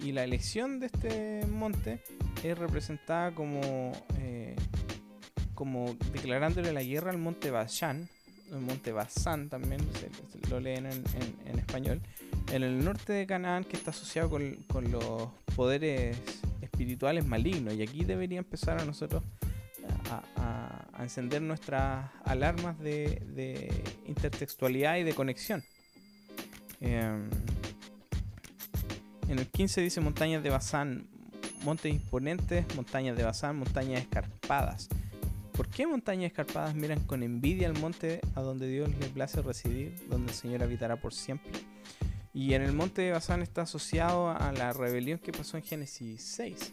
y, 0.00 0.12
la 0.12 0.22
elección 0.22 0.78
de 0.78 0.86
este 0.86 1.46
monte 1.46 2.00
es 2.44 2.56
representada 2.56 3.34
como, 3.34 3.92
eh, 4.18 4.54
como 5.54 5.96
declarándole 6.12 6.72
la 6.72 6.82
guerra 6.82 7.10
al 7.10 7.18
monte 7.18 7.50
Bashan, 7.50 8.08
el 8.52 8.60
monte 8.60 8.92
Basán 8.92 9.48
también, 9.48 9.80
lo 10.48 10.60
leen 10.60 10.86
en, 10.86 11.58
español, 11.58 12.00
en 12.52 12.62
el 12.62 12.84
norte 12.84 13.12
de 13.12 13.26
Canaán 13.26 13.64
que 13.64 13.76
está 13.76 13.90
asociado 13.90 14.30
con, 14.30 14.90
los 14.92 15.28
poderes 15.56 16.16
espirituales 16.62 17.26
malignos. 17.26 17.74
Y 17.74 17.82
aquí 17.82 18.04
debería 18.04 18.38
empezar 18.38 18.80
a 18.80 18.84
nosotros 18.84 19.24
a, 20.10 20.86
encender 21.00 21.42
nuestras 21.42 22.10
alarmas 22.24 22.78
de, 22.78 23.82
intertextualidad 24.06 24.98
y 24.98 25.02
de 25.02 25.14
conexión. 25.14 25.64
Em, 26.84 27.30
en 29.28 29.38
el 29.38 29.46
15 29.46 29.80
dice 29.80 30.02
montañas 30.02 30.42
de 30.42 30.50
Bazán, 30.50 31.06
montes 31.64 31.90
imponentes, 31.90 32.66
montañas 32.76 33.16
de 33.16 33.24
Bazán, 33.24 33.58
montañas 33.58 34.02
escarpadas. 34.02 34.90
¿Por 35.52 35.68
qué 35.68 35.86
montañas 35.86 36.26
escarpadas 36.26 36.74
miran 36.74 37.00
con 37.00 37.22
envidia 37.22 37.68
al 37.68 37.78
monte 37.78 38.20
a 38.34 38.42
donde 38.42 38.68
Dios 38.68 38.90
le 39.00 39.06
place 39.06 39.40
residir, 39.40 39.94
donde 40.10 40.32
el 40.32 40.36
Señor 40.36 40.62
habitará 40.62 40.96
por 40.96 41.14
siempre? 41.14 41.52
Y 42.34 42.52
en 42.52 42.60
el 42.60 42.72
monte 42.72 43.00
de 43.00 43.12
Bazán 43.12 43.40
está 43.40 43.62
asociado 43.62 44.28
a 44.30 44.52
la 44.52 44.74
rebelión 44.74 45.18
que 45.18 45.32
pasó 45.32 45.56
en 45.56 45.62
Génesis 45.62 46.22
6. 46.22 46.72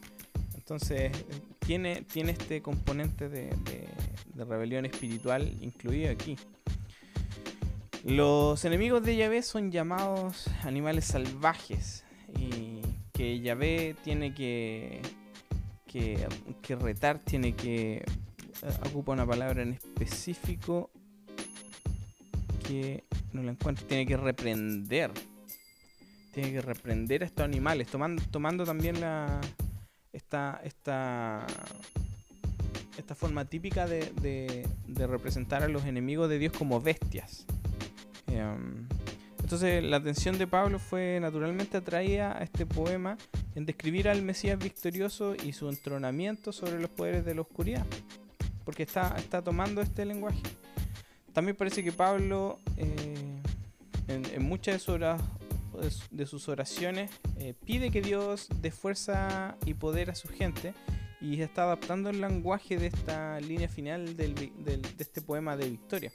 Entonces 0.56 1.12
tiene, 1.60 2.02
tiene 2.02 2.32
este 2.32 2.62
componente 2.62 3.30
de, 3.30 3.50
rebelión 4.36 4.86
espiritual 4.86 5.56
incluido 5.62 6.12
aquí. 6.12 6.36
Los 8.04 8.66
enemigos 8.66 9.04
de 9.04 9.16
Yahvé 9.16 9.42
son 9.44 9.72
llamados 9.72 10.48
animales 10.64 11.06
salvajes 11.06 12.04
y 12.40 12.82
que 13.14 13.40
Yahvé 13.40 13.96
tiene 14.04 14.34
que, 14.34 15.02
que, 15.88 16.76
retar, 16.76 17.20
tiene 17.20 17.54
que 17.54 17.98
eh, 17.98 18.04
ocupa 18.88 19.12
una 19.12 19.26
palabra 19.26 19.62
en 19.62 19.74
específico 19.74 20.90
que 22.68 23.04
no 23.34 23.44
la 23.44 23.52
encuentro, 23.52 23.86
tiene 23.86 24.06
que 24.06 24.18
reprender. 24.18 25.12
Tiene 26.34 26.54
que 26.54 26.62
reprender 26.62 27.24
a 27.24 27.26
estos 27.26 27.44
animales, 27.44 27.88
tomando, 27.88 28.24
tomando 28.32 28.64
también 28.64 29.02
la 29.02 29.42
esta, 30.14 30.62
esta, 30.64 31.46
esta 32.98 33.16
forma 33.16 33.46
típica 33.46 33.88
de, 33.88 34.68
representar 34.96 35.64
a 35.64 35.68
los 35.68 35.86
enemigos 35.86 36.30
de 36.30 36.40
Dios 36.40 36.54
como 36.58 36.82
bestias. 36.82 37.46
Em, 38.28 38.88
entonces 39.42 39.84
la 39.84 39.98
atención 39.98 40.38
de 40.38 40.48
Pablo 40.48 40.80
fue 40.80 41.20
naturalmente 41.20 41.78
atraída 41.78 42.38
a 42.38 42.44
este 42.44 42.66
poema 42.66 43.18
en 43.56 43.66
describir 43.66 44.08
al 44.08 44.22
Mesías 44.22 44.58
victorioso 44.58 45.36
y 45.36 45.54
su 45.54 45.68
entronamiento 45.70 46.52
sobre 46.52 46.80
los 46.80 46.90
poderes 46.90 47.26
de 47.26 47.36
la 47.36 47.42
oscuridad 47.42 47.86
porque 48.66 48.84
está, 48.84 49.16
está 49.18 49.42
tomando 49.42 49.82
este 49.82 50.06
lenguaje. 50.06 50.42
También 51.34 51.56
parece 51.56 51.84
que 51.84 51.92
Pablo, 51.92 52.60
eh, 52.78 53.42
en, 54.08 54.44
muchas 54.44 54.76
de 54.76 54.80
sus, 54.80 56.10
de 56.12 56.26
sus 56.26 56.50
oraciones, 56.50 57.12
eh, 57.38 57.54
pide 57.66 57.92
que 57.92 58.02
Dios 58.02 58.48
dé 58.62 58.72
fuerza 58.72 59.56
y 59.66 59.74
poder 59.74 60.10
a 60.10 60.16
su 60.16 60.28
gente 60.28 60.74
y 61.22 61.42
está 61.42 61.64
adaptando 61.64 62.10
el 62.10 62.20
lenguaje 62.20 62.78
de 62.78 62.88
esta 62.88 63.40
línea 63.40 63.70
final 63.70 64.18
de 64.18 64.82
este 64.98 65.22
poema 65.22 65.56
de 65.56 65.70
victoria. 65.70 66.12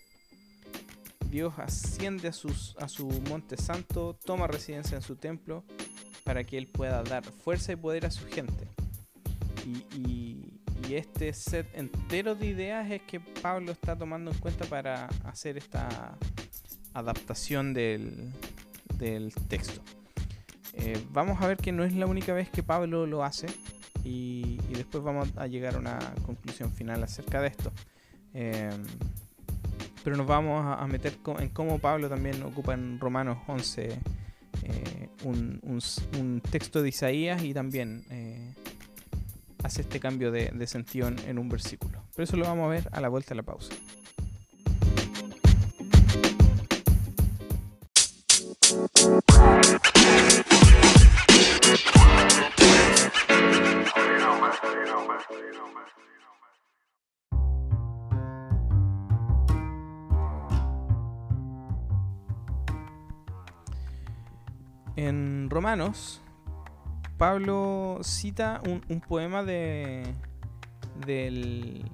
Dios 1.31 1.55
asciende 1.59 2.29
a, 2.29 2.33
su 2.33 3.09
monte 3.29 3.57
santo, 3.57 4.19
toma 4.25 4.47
residencia 4.47 4.97
en 4.97 5.03
su 5.03 5.17
templo 5.17 5.65
para 6.25 6.45
que 6.45 6.59
Él 6.59 6.67
pueda 6.67 7.03
dar 7.03 7.25
fuerza 7.25 7.73
y 7.73 7.77
poder 7.77 8.07
a 8.07 8.11
su 8.11 8.27
gente. 8.27 8.69
y, 9.65 10.53
este 10.89 11.33
set 11.33 11.67
entero 11.75 12.37
de 12.37 12.47
ideas 12.47 12.89
es 12.91 13.03
que 13.03 13.19
Pablo 13.19 13.73
está 13.73 13.97
tomando 13.97 14.31
en 14.31 14.39
cuenta 14.39 14.65
para 14.67 15.07
hacer 15.25 15.57
esta 15.57 16.17
adaptación 16.97 17.75
del, 17.75 18.33
texto. 19.49 19.83
Eh, 20.73 20.99
vamos 21.13 21.41
a 21.43 21.47
ver 21.47 21.59
que 21.59 21.73
no 21.73 21.85
es 21.85 21.95
la 21.95 22.07
única 22.07 22.33
vez 22.33 22.49
que 22.49 22.63
Pablo 22.63 23.07
lo 23.07 23.25
hace 23.25 23.47
y, 24.05 24.59
después 24.71 25.03
vamos 25.03 25.29
a 25.37 25.47
llegar 25.47 25.75
a 25.75 25.79
una 25.79 25.99
conclusión 26.25 26.73
final 26.73 27.03
acerca 27.03 27.41
de 27.41 27.49
esto. 27.49 27.73
Em, 28.33 28.85
pero 30.07 30.17
nos 30.17 30.29
vamos 30.29 30.65
a, 30.65 30.87
meter 30.87 31.19
en 31.41 31.49
cómo 31.49 31.81
Pablo 31.81 32.09
también 32.09 32.41
ocupa 32.45 32.75
en 32.75 33.01
Romanos 33.01 33.39
11 33.49 33.99
eh, 34.63 35.09
un, 35.25 36.41
texto 36.49 36.81
de 36.81 36.91
Isaías 36.91 37.43
y 37.43 37.53
también 37.53 38.05
eh, 38.11 38.55
hace 39.65 39.81
este 39.81 39.99
cambio 39.99 40.31
de, 40.31 40.67
sentido 40.69 41.09
en 41.09 41.39
un 41.41 41.49
versículo. 41.49 42.05
Pero 42.15 42.23
eso 42.23 42.37
lo 42.37 42.45
vamos 42.45 42.67
a 42.67 42.69
ver 42.69 42.89
a 42.93 43.01
la 43.01 43.09
vuelta 43.09 43.31
de 43.31 43.35
la 43.35 43.43
pausa. 43.43 43.75
En 64.97 65.51
Romanos, 65.51 66.23
Pablo 67.19 68.01
cita 68.03 68.61
un, 68.67 69.01
poema 69.01 69.45
de, 69.45 70.03
del, 71.07 71.85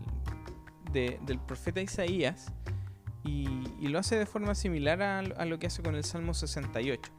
del 0.92 1.38
profeta 1.40 1.80
Isaías 1.80 2.52
y, 3.24 3.46
lo 3.88 3.98
hace 3.98 4.16
de 4.16 4.26
forma 4.26 4.54
similar 4.54 5.02
a, 5.02 5.44
lo 5.44 5.58
que 5.58 5.66
hace 5.66 5.82
con 5.82 5.94
el 5.94 6.04
Salmo 6.04 6.34
68. 6.34 7.12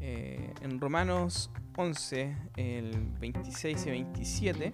Eh, 0.00 0.54
en 0.60 0.80
Romanos 0.80 1.50
11, 1.76 2.36
el 2.56 3.08
26 3.18 3.86
y 3.86 3.90
27, 3.90 4.72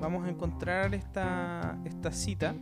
vamos 0.00 0.26
a 0.26 0.28
encontrar 0.28 0.94
esta, 0.94 1.78
esta 1.84 2.12
cita 2.12 2.54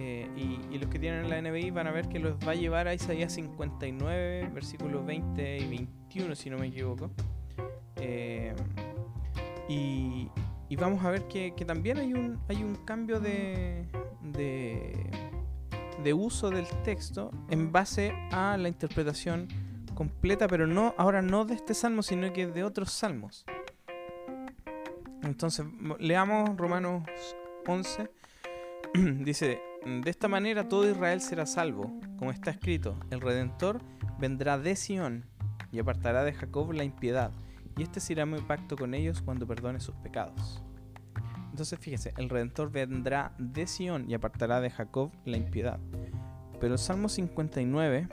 eh, 0.00 0.28
y, 0.36 0.78
los 0.78 0.88
que 0.90 1.00
tienen 1.00 1.28
la 1.28 1.42
NBI 1.42 1.72
van 1.72 1.88
a 1.88 1.90
ver 1.90 2.08
que 2.08 2.20
los 2.20 2.36
va 2.46 2.52
a 2.52 2.54
llevar 2.54 2.86
a 2.86 2.94
Isaías 2.94 3.32
59, 3.32 4.48
versículos 4.54 5.04
20 5.04 5.58
y 5.58 5.66
21, 5.66 6.36
si 6.36 6.50
no 6.50 6.58
me 6.58 6.68
equivoco. 6.68 7.10
Eh, 7.96 8.54
y, 9.68 10.30
vamos 10.76 11.04
a 11.04 11.10
ver 11.10 11.26
que, 11.26 11.50
también 11.66 11.98
hay 11.98 12.12
un, 12.12 12.38
hay 12.48 12.62
un 12.62 12.76
cambio 12.84 13.18
de, 13.18 13.86
de, 14.22 16.14
uso 16.14 16.50
del 16.50 16.68
texto 16.84 17.32
en 17.50 17.72
base 17.72 18.12
a 18.30 18.56
la 18.56 18.68
interpretación 18.68 19.48
completa, 19.94 20.46
pero 20.46 20.68
no 20.68 20.94
ahora 20.96 21.22
no 21.22 21.44
de 21.44 21.54
este 21.54 21.74
salmo, 21.74 22.02
sino 22.04 22.32
que 22.32 22.46
de 22.46 22.62
otros 22.62 22.92
salmos. 22.92 23.44
Entonces, 25.24 25.66
leamos 25.98 26.56
Romanos 26.56 27.02
11. 27.66 28.08
Dice, 28.94 29.60
de 29.84 30.10
esta 30.10 30.28
manera 30.28 30.68
todo 30.68 30.88
Israel 30.88 31.20
será 31.20 31.46
salvo, 31.46 31.92
como 32.18 32.30
está 32.30 32.50
escrito, 32.50 32.98
el 33.10 33.20
Redentor 33.20 33.80
vendrá 34.18 34.58
de 34.58 34.76
Sión 34.76 35.24
y 35.70 35.78
apartará 35.78 36.24
de 36.24 36.32
Jacob 36.32 36.72
la 36.72 36.84
impiedad, 36.84 37.32
y 37.76 37.82
este 37.82 38.00
será 38.00 38.26
mi 38.26 38.40
pacto 38.40 38.76
con 38.76 38.94
ellos 38.94 39.22
cuando 39.22 39.46
perdone 39.46 39.80
sus 39.80 39.94
pecados. 39.96 40.62
Entonces 41.50 41.78
fíjese, 41.78 42.12
el 42.16 42.28
Redentor 42.28 42.70
vendrá 42.70 43.34
de 43.38 43.66
Sión 43.66 44.10
y 44.10 44.14
apartará 44.14 44.60
de 44.60 44.70
Jacob 44.70 45.12
la 45.24 45.36
impiedad. 45.36 45.78
Pero 46.60 46.76
Salmo 46.76 47.08
59, 47.08 48.08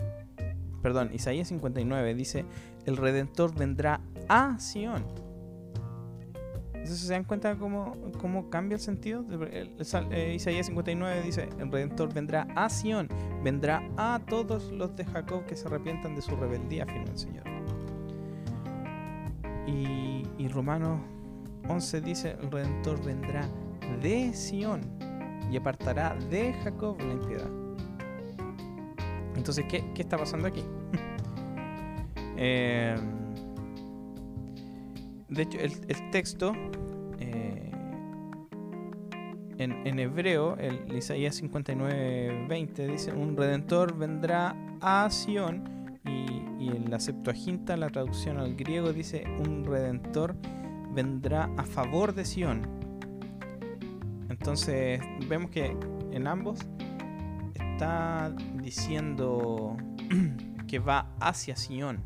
perdón, 0.82 1.10
Isaías 1.14 1.48
59 1.48 2.14
dice, 2.14 2.46
el 2.86 2.98
Redentor 2.98 3.56
vendrá 3.56 4.02
a 4.30 4.58
Sión 4.60 5.25
entonces 6.86 7.08
se 7.08 7.14
dan 7.14 7.24
cuenta 7.24 7.58
cómo, 7.58 7.94
cómo 8.22 8.52
cambia 8.52 8.76
el 8.76 8.80
sentido. 8.80 9.26
Eh, 9.32 10.34
Isaías 10.36 10.68
59 10.68 11.24
dice, 11.24 11.50
el 11.58 11.72
Redentor 11.72 12.14
vendrá 12.14 12.46
a 12.56 12.70
Sion, 12.70 13.10
vendrá 13.44 13.90
a 13.98 14.22
todos 14.28 14.72
los 14.72 14.96
de 14.96 15.04
Jacob 15.04 15.48
que 15.48 15.56
se 15.56 15.68
arrepientan 15.68 16.16
de 16.16 16.22
su 16.22 16.36
rebeldía, 16.36 16.84
afirma 16.84 17.10
el 17.10 17.18
Señor. 17.18 17.44
Y, 19.66 20.48
Romanos 20.50 21.02
11 21.68 22.02
dice, 22.02 22.38
el 22.40 22.52
Redentor 22.52 23.04
vendrá 23.04 23.50
de 24.04 24.32
Sion 24.32 24.82
y 25.52 25.58
apartará 25.58 26.16
de 26.30 26.54
Jacob 26.54 26.98
la 27.00 27.14
impiedad. 27.14 27.50
Entonces, 29.36 29.66
¿qué, 29.68 29.84
qué 29.96 30.04
está 30.04 30.20
pasando 30.20 30.48
aquí? 30.48 30.64
eh, 32.38 32.96
de 35.30 35.42
hecho, 35.42 35.58
el, 35.60 36.12
texto 36.12 36.54
eh, 37.20 37.72
en, 39.58 40.00
hebreo, 40.00 40.56
el 40.58 40.96
Isaías 40.96 41.42
59:20 41.42 42.92
dice: 42.92 43.14
Un 43.14 43.36
redentor 43.36 43.98
vendrá 43.98 44.56
a 44.82 45.10
Sion. 45.10 45.74
Y, 46.06 46.70
en 46.70 46.90
la 46.90 47.00
Septuaginta, 47.00 47.78
la 47.78 47.90
traducción 47.90 48.38
al 48.38 48.56
griego, 48.56 48.94
dice: 48.94 49.24
Un 49.46 49.66
redentor 49.66 50.36
vendrá 50.94 51.50
a 51.58 51.64
favor 51.64 52.14
de 52.14 52.26
Sion. 52.26 52.62
Entonces, 54.30 55.02
vemos 55.28 55.52
que 55.52 55.76
en 56.12 56.28
ambos 56.28 56.60
está 57.54 58.34
diciendo 58.56 59.76
que 60.68 60.80
va 60.80 61.10
hacia 61.20 61.56
Sion. 61.56 62.04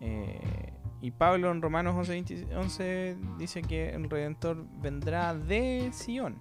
Eh, 0.00 0.73
y 1.04 1.10
Pablo 1.10 1.50
en 1.50 1.60
Romanos 1.60 1.94
11, 1.96 3.16
dice 3.36 3.60
que 3.60 3.90
el 3.90 4.08
Redentor 4.08 4.64
vendrá 4.80 5.34
de 5.34 5.90
Sion. 5.92 6.38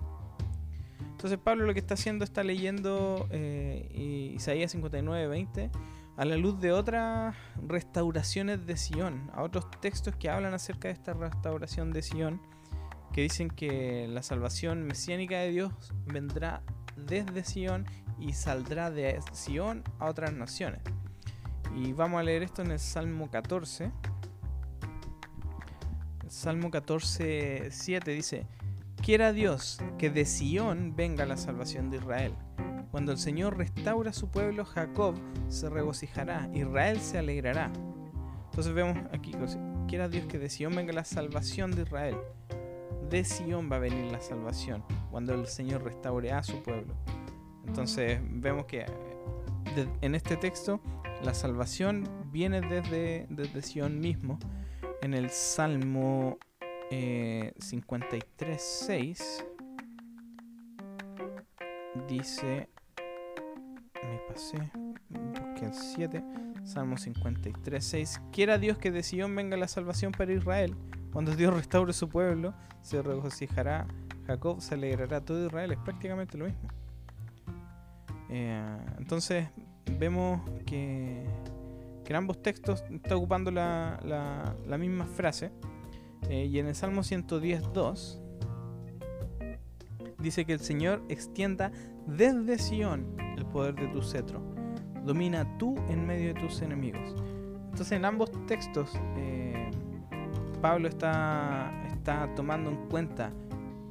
Entonces 1.12 1.38
Pablo 1.38 1.66
lo 1.66 1.74
que 1.74 1.82
está 1.82 1.96
haciendo 1.96 2.24
está 2.24 2.46
leyendo 2.46 3.28
eh, 3.30 4.32
Isaías 4.34 4.72
59, 4.72 5.28
20 5.28 5.70
a 6.16 6.24
la 6.24 6.38
luz 6.38 6.62
de 6.62 6.72
otras 6.72 7.36
restauraciones 7.68 8.66
de 8.66 8.78
Sion, 8.78 9.30
a 9.34 9.44
otros 9.44 9.70
textos 9.82 10.16
que 10.16 10.30
hablan 10.30 10.54
acerca 10.54 10.88
de 10.88 10.94
esta 10.94 11.12
restauración 11.12 11.92
de 11.92 12.02
Sion, 12.02 12.42
que 13.12 13.22
dicen 13.22 13.50
que 13.50 14.08
la 14.08 14.24
salvación 14.24 14.84
mesiánica 14.84 15.40
de 15.40 15.50
Dios 15.52 15.74
vendrá 16.06 16.62
desde 16.96 17.44
Sion 17.44 17.86
y 18.18 18.32
saldrá 18.32 18.92
de 18.92 19.20
Sion 19.34 19.84
a 20.00 20.06
otras 20.06 20.32
naciones. 20.32 20.80
Y 21.76 21.92
vamos 21.92 22.22
a 22.22 22.24
leer 22.24 22.44
esto 22.44 22.62
en 22.62 22.72
el 22.72 22.80
Salmo 22.80 23.30
14. 23.30 23.92
Salmo 26.34 26.72
14, 26.72 27.68
7 27.70 28.12
dice, 28.12 28.48
Quiera 29.04 29.34
Dios 29.34 29.80
que 30.00 30.10
de 30.10 30.26
Sión 30.26 30.96
venga 30.96 31.28
la 31.28 31.38
salvación 31.38 31.92
de 31.92 31.98
Israel. 31.98 32.34
Cuando 32.90 33.12
el 33.12 33.20
Señor 33.20 33.56
restaura 33.56 34.12
su 34.14 34.30
pueblo, 34.30 34.66
Jacob 34.66 35.14
se 35.48 35.70
regocijará, 35.70 36.50
Israel 36.52 37.00
se 37.00 37.20
alegrará. 37.20 37.72
Entonces 38.46 38.74
vemos 38.74 38.98
aquí, 39.14 39.34
quiera 39.88 40.10
Dios 40.10 40.26
que 40.26 40.40
de 40.40 40.50
Sión 40.50 40.76
venga 40.76 40.92
la 40.92 41.06
salvación 41.06 41.70
de 41.70 41.84
Israel. 41.84 42.18
De 43.12 43.24
Sión 43.24 43.72
va 43.72 43.76
a 43.76 43.80
venir 43.80 44.12
la 44.12 44.20
salvación, 44.20 44.84
cuando 45.12 45.36
el 45.36 45.46
Señor 45.46 45.84
restaure 45.84 46.32
a 46.32 46.42
su 46.42 46.64
pueblo. 46.64 46.96
Entonces 47.68 48.20
vemos 48.24 48.66
que 48.66 48.88
en 50.02 50.16
este 50.16 50.36
texto 50.38 50.82
la 51.24 51.36
salvación 51.36 52.10
viene 52.32 52.60
desde, 52.62 53.28
desde 53.30 53.62
Sión 53.62 54.00
mismo 54.00 54.40
en 55.04 55.14
el 55.14 55.30
Salmo 55.30 56.38
eh, 56.90 57.54
53.6 57.58 59.46
dice, 62.08 62.70
me 64.02 64.18
pasé, 64.30 64.72
busqué 65.10 65.66
el 65.66 65.74
7, 65.74 66.24
Salmo 66.64 66.96
53.6, 66.96 68.32
quiera 68.32 68.58
Dios 68.58 68.78
que 68.78 68.92
de 68.92 69.04
Sion 69.04 69.36
venga 69.36 69.58
la 69.58 69.68
salvación 69.68 70.14
para 70.14 70.32
Israel, 70.32 70.76
cuando 71.12 71.36
Dios 71.36 71.54
restaure 71.54 71.92
su 71.92 72.08
pueblo, 72.08 72.54
se 72.82 73.02
regocijará. 73.02 73.88
Jacob, 74.26 74.62
se 74.62 74.76
alegrará. 74.76 75.20
Todo 75.20 75.46
Israel, 75.46 75.74
es 75.74 75.80
prácticamente 75.80 76.38
lo 76.38 76.46
mismo. 76.46 76.70
Eh, 78.30 78.78
entonces 78.98 79.50
vemos 80.00 80.42
que 80.66 81.26
que 82.04 82.14
en 82.14 82.18
ambos 82.18 82.42
textos 82.42 82.84
está 82.92 83.16
ocupando 83.16 83.52
la, 83.52 84.00
la, 84.66 84.78
misma 84.78 85.06
frase. 85.06 85.52
Eh, 86.30 86.46
y 86.46 86.60
en 86.60 86.68
el 86.68 86.76
Salmo 86.76 87.02
110.2 87.02 88.20
dice 90.20 90.46
que 90.46 90.54
el 90.54 90.60
Señor 90.60 91.02
extienda 91.10 91.72
desde 92.08 92.58
Sión 92.58 93.16
el 93.38 93.46
poder 93.46 93.76
de 93.76 93.88
tu 93.88 94.02
cetro. 94.02 94.42
Domina 95.06 95.58
tú 95.58 95.76
en 95.90 96.06
medio 96.06 96.34
de 96.34 96.40
tus 96.40 96.62
enemigos. 96.62 97.16
Entonces 97.72 97.92
en 97.94 98.06
ambos 98.06 98.32
textos 98.46 98.92
eh, 99.18 99.70
Pablo 100.62 100.88
está, 100.88 101.74
está 101.92 102.34
tomando 102.36 102.70
en 102.70 102.78
cuenta 102.88 103.32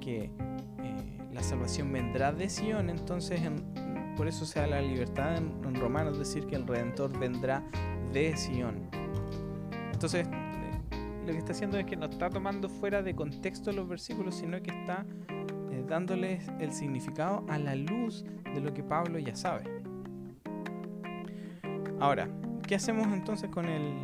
que 0.00 0.24
eh, 0.24 0.30
la 1.32 1.42
salvación 1.42 1.92
vendrá 1.92 2.32
de 2.32 2.48
Sión, 2.48 2.88
entonces 2.88 3.40
por 4.16 4.28
eso 4.28 4.44
se 4.44 4.60
da 4.60 4.66
la 4.66 4.82
libertad 4.82 5.36
en, 5.36 5.52
en 5.64 5.74
Romanos 5.74 6.18
decir 6.18 6.46
que 6.46 6.56
el 6.56 6.66
Redentor 6.66 7.18
vendrá 7.18 7.62
de 8.12 8.36
Sion. 8.36 8.88
Entonces, 9.92 10.26
eh, 10.26 11.22
lo 11.26 11.32
que 11.32 11.38
está 11.38 11.52
haciendo 11.52 11.78
es 11.78 11.86
que 11.86 11.96
no 11.96 12.06
está 12.06 12.28
tomando 12.28 12.68
fuera 12.68 13.02
de 13.02 13.14
contexto 13.14 13.72
los 13.72 13.88
versículos, 13.88 14.34
sino 14.34 14.60
que 14.62 14.70
está 14.70 15.06
eh, 15.70 15.84
dándoles 15.88 16.46
el 16.58 16.72
significado 16.72 17.44
a 17.48 17.58
la 17.58 17.74
luz 17.74 18.24
de 18.52 18.60
lo 18.60 18.74
que 18.74 18.82
Pablo 18.82 19.18
ya 19.18 19.34
sabe. 19.34 19.64
Ahora, 22.00 22.28
¿qué 22.66 22.74
hacemos 22.74 23.06
entonces 23.12 23.48
con 23.48 23.66
el 23.66 23.94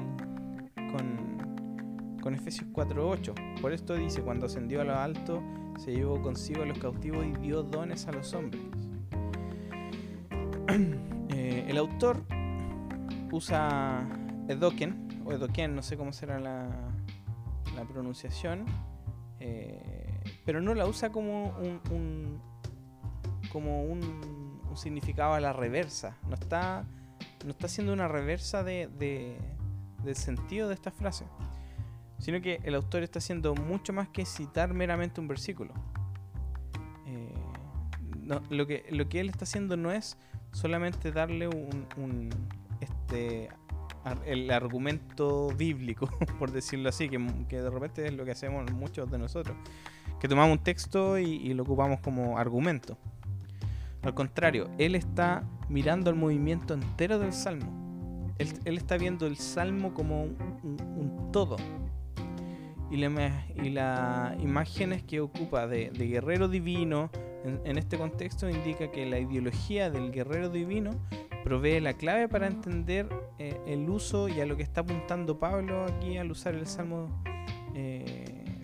con, 0.93 2.19
con 2.23 2.35
Efesios 2.35 2.69
4:8? 2.73 3.61
Por 3.61 3.73
esto 3.73 3.95
dice, 3.95 4.23
cuando 4.23 4.47
ascendió 4.47 4.81
a 4.81 4.85
lo 4.85 4.95
alto, 4.95 5.43
se 5.79 5.93
llevó 5.93 6.23
consigo 6.23 6.63
a 6.63 6.67
los 6.67 6.79
cautivos 6.79 7.27
y 7.27 7.33
dio 7.41 7.63
dones 7.63 8.07
a 8.07 8.13
los 8.13 8.33
hombres. 8.35 8.63
Eh, 11.31 11.67
el 11.69 11.77
autor 11.77 12.25
usa 13.33 14.07
Edoken, 14.49 15.23
o 15.25 15.33
Edoken, 15.33 15.75
no 15.75 15.83
sé 15.83 15.97
cómo 15.97 16.13
será 16.13 16.39
la, 16.39 16.71
pronunciación, 17.93 18.65
eh, 19.41 20.21
pero 20.45 20.61
no 20.61 20.75
la 20.75 20.87
usa 20.87 21.11
como 21.11 21.57
un, 21.59 22.41
como 23.53 23.85
un, 23.85 24.59
significado 24.75 25.35
a 25.35 25.41
la 25.41 25.53
reversa. 25.53 26.17
No 26.29 26.35
está, 26.35 26.85
no 27.45 27.51
está 27.51 27.67
haciendo 27.67 27.93
una 27.93 28.07
reversa 28.07 28.63
de, 28.63 28.89
del 30.05 30.17
sentido 30.17 30.69
de 30.69 30.75
esta 30.75 30.93
frase, 30.93 31.25
sino 32.19 32.41
que 32.41 32.61
el 32.63 32.77
autor 32.77 33.03
está 33.03 33.19
haciendo 33.19 33.55
mucho 33.55 33.93
más 33.93 34.09
que 34.09 34.25
citar 34.25 34.73
meramente 34.75 35.21
un 35.21 35.27
versículo. 35.27 35.75
Eh, 37.07 37.35
lo, 38.51 38.67
que, 38.67 38.87
lo 38.91 39.09
que 39.09 39.21
él 39.21 39.29
está 39.29 39.45
haciendo 39.45 39.77
no 39.77 39.91
es 39.91 40.17
solamente 40.59 41.13
darle 41.13 41.47
un, 41.47 42.31
este, 42.81 43.49
el 44.27 44.51
argumento 44.51 45.49
bíblico, 45.57 46.11
por 46.39 46.51
decirlo 46.51 46.89
así, 46.89 47.09
que, 47.09 47.19
de 47.19 47.71
repente 47.71 48.07
es 48.07 48.13
lo 48.13 48.25
que 48.25 48.33
hacemos 48.33 48.71
muchos 48.73 49.09
de 49.11 49.19
nosotros, 49.19 49.57
que 50.19 50.27
tomamos 50.27 50.59
un 50.59 50.65
texto 50.65 51.17
y, 51.19 51.55
lo 51.55 51.63
ocupamos 51.63 52.01
como 52.01 52.39
argumento. 52.39 52.99
Al 54.03 54.15
contrario, 54.15 54.69
él 54.79 54.95
está 54.97 55.45
mirando 55.69 56.11
el 56.11 56.17
movimiento 56.17 56.75
entero 56.75 57.19
del 57.19 57.33
salmo. 57.33 58.35
Él, 58.39 58.79
está 58.79 58.97
viendo 58.97 59.27
el 59.27 59.37
salmo 59.37 59.95
como 59.95 60.23
un, 60.23 61.31
todo. 61.33 61.57
Y, 62.91 62.97
las 62.97 64.41
imágenes 64.41 65.05
que 65.05 65.21
ocupa 65.21 65.69
de, 65.69 65.91
guerrero 65.91 66.49
divino 66.49 67.11
en, 67.45 67.79
este 67.79 67.99
contexto 67.99 68.49
indica 68.49 68.91
que 68.91 69.07
la 69.07 69.19
ideología 69.19 69.91
del 69.91 70.11
guerrero 70.11 70.49
divino 70.49 70.91
provee 71.45 71.81
la 71.81 71.95
clave 71.95 72.29
para 72.29 72.47
entender 72.47 73.09
eh, 73.39 73.59
el 73.67 73.89
uso 73.89 74.29
y 74.29 74.41
a 74.41 74.47
lo 74.47 74.57
que 74.57 74.63
está 74.63 74.83
apuntando 74.83 75.39
Pablo 75.39 75.85
aquí 75.85 76.19
al 76.19 76.31
usar 76.31 76.55
el 76.55 76.67
Salmo 76.67 77.23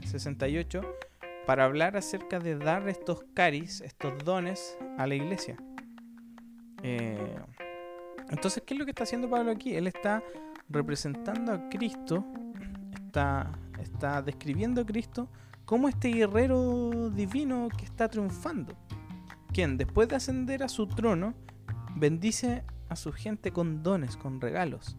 68 0.03 0.81
eh, 0.81 0.87
para 1.47 1.65
hablar 1.65 1.97
acerca 1.97 2.39
de 2.39 2.57
dar 2.57 2.89
estos 2.89 3.25
caris, 3.35 3.81
estos 3.81 4.25
dones 4.25 4.77
a 4.99 5.07
la 5.07 5.15
iglesia. 5.15 5.57
Eh, 6.83 7.37
entonces, 8.31 8.63
¿qué 8.67 8.75
es 8.75 8.81
lo 8.81 8.85
que 8.85 8.91
está 8.91 9.05
haciendo 9.05 9.29
Pablo 9.29 9.51
aquí? 9.51 9.75
Él 9.75 9.87
está 9.87 10.23
representando 10.69 11.53
a 11.53 11.69
Cristo, 11.69 12.25
está, 13.07 13.53
está 13.81 14.23
describiendo 14.23 14.81
a 14.81 14.87
Cristo 14.87 15.29
como 15.65 15.89
este 15.89 16.09
guerrero 16.09 17.11
divino 17.11 17.69
que 17.77 17.85
está 17.85 18.09
triunfando. 18.09 18.75
Quien 19.53 19.77
después 19.77 20.09
de 20.09 20.17
ascender 20.17 20.63
a 20.63 20.69
su 20.69 20.87
trono, 20.87 21.35
bendice 21.97 22.65
a 22.89 22.97
su 22.97 23.13
gente 23.13 23.53
con 23.53 23.83
dones, 23.83 24.17
con 24.17 24.41
regalos. 24.41 24.97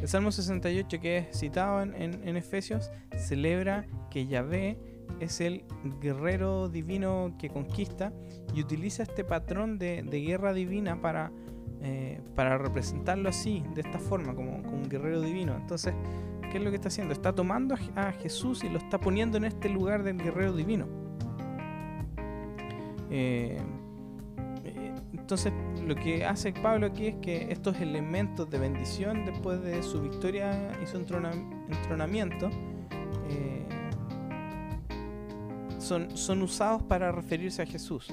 El 0.00 0.08
Salmo 0.08 0.32
68 0.32 1.00
que 1.00 1.18
es 1.18 1.38
citado 1.38 1.80
en, 1.82 2.36
Efesios 2.36 2.90
celebra 3.16 3.86
que 4.10 4.26
Yahvé 4.26 4.78
es 5.20 5.40
el 5.40 5.64
guerrero 6.00 6.68
divino 6.68 7.36
que 7.38 7.50
conquista 7.50 8.12
y 8.54 8.60
utiliza 8.60 9.04
este 9.04 9.22
patrón 9.22 9.78
de, 9.78 10.02
guerra 10.02 10.52
divina 10.52 11.00
para, 11.00 11.30
eh, 11.82 12.20
para 12.34 12.58
representarlo 12.58 13.28
así, 13.28 13.62
de 13.74 13.82
esta 13.82 13.98
forma, 13.98 14.34
como, 14.34 14.56
un 14.56 14.88
guerrero 14.88 15.20
divino. 15.20 15.54
Entonces, 15.54 15.94
¿qué 16.52 16.58
es 16.58 16.64
lo 16.64 16.70
que 16.70 16.76
está 16.76 16.88
haciendo? 16.88 17.14
Está 17.14 17.34
tomando 17.34 17.74
a 17.96 18.12
Jesús 18.12 18.62
y 18.62 18.68
lo 18.68 18.76
está 18.76 19.00
poniendo 19.00 19.38
en 19.38 19.44
este 19.44 19.70
lugar 19.70 20.02
del 20.02 20.18
guerrero 20.18 20.52
divino. 20.52 20.86
Eh, 23.10 23.58
entonces, 25.14 25.50
lo 25.82 25.94
que 25.94 26.26
hace 26.26 26.52
Pablo 26.52 26.88
aquí 26.88 27.06
es 27.06 27.14
que 27.16 27.50
estos 27.50 27.80
elementos 27.80 28.50
de 28.50 28.58
bendición 28.58 29.24
después 29.24 29.62
de 29.62 29.82
su 29.82 30.02
victoria 30.02 30.78
y 30.82 30.86
su 30.86 30.98
entronamiento 30.98 32.50
eh, 33.30 33.66
son, 35.78 36.14
son 36.14 36.42
usados 36.42 36.82
para 36.82 37.12
referirse 37.12 37.62
a 37.62 37.66
Jesús. 37.66 38.12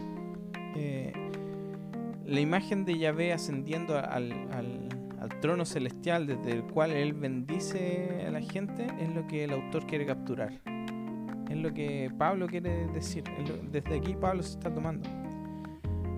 Eh, 0.78 1.12
la 2.26 2.40
imagen 2.40 2.86
de 2.86 2.98
Yahvé 2.98 3.34
ascendiendo 3.34 3.98
al, 3.98 4.32
trono 5.40 5.66
celestial 5.66 6.28
desde 6.28 6.52
el 6.52 6.64
cual 6.64 6.92
él 6.92 7.14
bendice 7.14 8.26
a 8.28 8.32
la 8.32 8.42
gente 8.42 8.88
es 9.00 9.14
lo 9.14 9.28
que 9.28 9.44
el 9.44 9.52
autor 9.52 9.86
quiere 9.86 10.06
capturar. 10.06 10.62
Es 11.50 11.58
lo 11.58 11.74
que 11.74 12.12
Pablo 12.18 12.48
quiere 12.48 12.88
decir. 12.88 13.24
Desde 13.72 13.98
aquí 13.98 14.16
Pablo 14.16 14.44
se 14.44 14.52
está 14.52 14.74
tomando. 14.74 15.10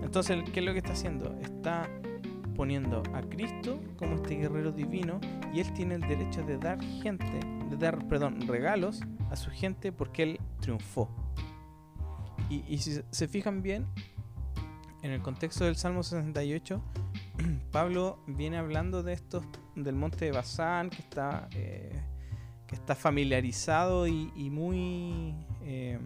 Entonces, 0.04 0.44
¿qué 0.52 0.60
es 0.60 0.66
lo 0.66 0.74
que 0.74 0.80
está 0.80 0.92
haciendo? 0.94 1.34
Está 1.42 1.90
poniendo 2.56 3.02
a 3.14 3.22
Cristo 3.22 3.80
como 3.98 4.16
este 4.16 4.36
guerrero 4.36 4.72
divino 4.72 5.20
y 5.54 5.62
él 5.62 5.72
tiene 5.74 5.96
el 5.96 6.02
derecho 6.02 6.44
de 6.44 6.58
dar 6.58 6.82
gente, 7.02 7.40
de 7.70 7.78
dar, 7.78 8.08
perdón, 8.08 8.42
regalos 8.48 9.02
a 9.30 9.36
su 9.36 9.50
gente 9.52 9.92
porque 9.92 10.24
él 10.24 10.40
triunfó. 10.60 11.10
Y, 12.50 12.80
si 12.80 13.00
se 13.10 13.28
fijan 13.30 13.62
bien, 13.62 13.88
en 15.04 15.12
el 15.12 15.22
contexto 15.22 15.64
del 15.64 15.78
Salmo 15.78 16.04
68, 16.04 16.82
Pablo 17.72 18.20
viene 18.28 18.58
hablando 18.58 19.04
de 19.04 19.14
estos, 19.14 19.44
del 19.76 19.96
monte 19.96 20.26
de 20.26 20.32
Bazán, 20.32 20.90
que 20.90 21.00
está, 21.00 21.48
eh, 21.52 22.02
que 22.68 22.76
está 22.76 22.96
familiarizado 22.96 24.08
y, 24.08 24.50
muy... 24.50 25.36
Eh, 25.64 26.00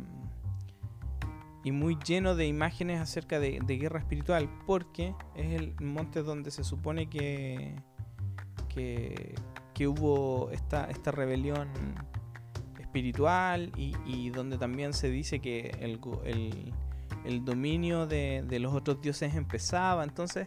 y 1.63 1.71
muy 1.71 1.97
lleno 2.05 2.35
de 2.35 2.45
imágenes 2.45 3.01
acerca 3.01 3.39
de, 3.39 3.59
guerra 3.59 3.97
espiritual, 3.97 4.47
porque 4.67 5.15
es 5.35 5.59
el 5.59 5.73
monte 5.81 6.21
donde 6.21 6.51
se 6.51 6.63
supone 6.63 7.09
que, 7.09 7.73
que, 9.73 9.87
hubo 9.87 10.51
esta, 10.51 10.87
esta 10.91 11.11
rebelión 11.11 11.67
espiritual 12.79 13.71
y, 13.75 14.29
donde 14.29 14.59
también 14.59 14.93
se 14.93 15.09
dice 15.09 15.39
que 15.39 15.75
el, 15.79 15.99
el, 17.25 17.43
dominio 17.43 18.05
de, 18.05 18.45
los 18.59 18.73
otros 18.73 19.01
dioses 19.01 19.33
empezaba. 19.33 20.03
Entonces, 20.03 20.45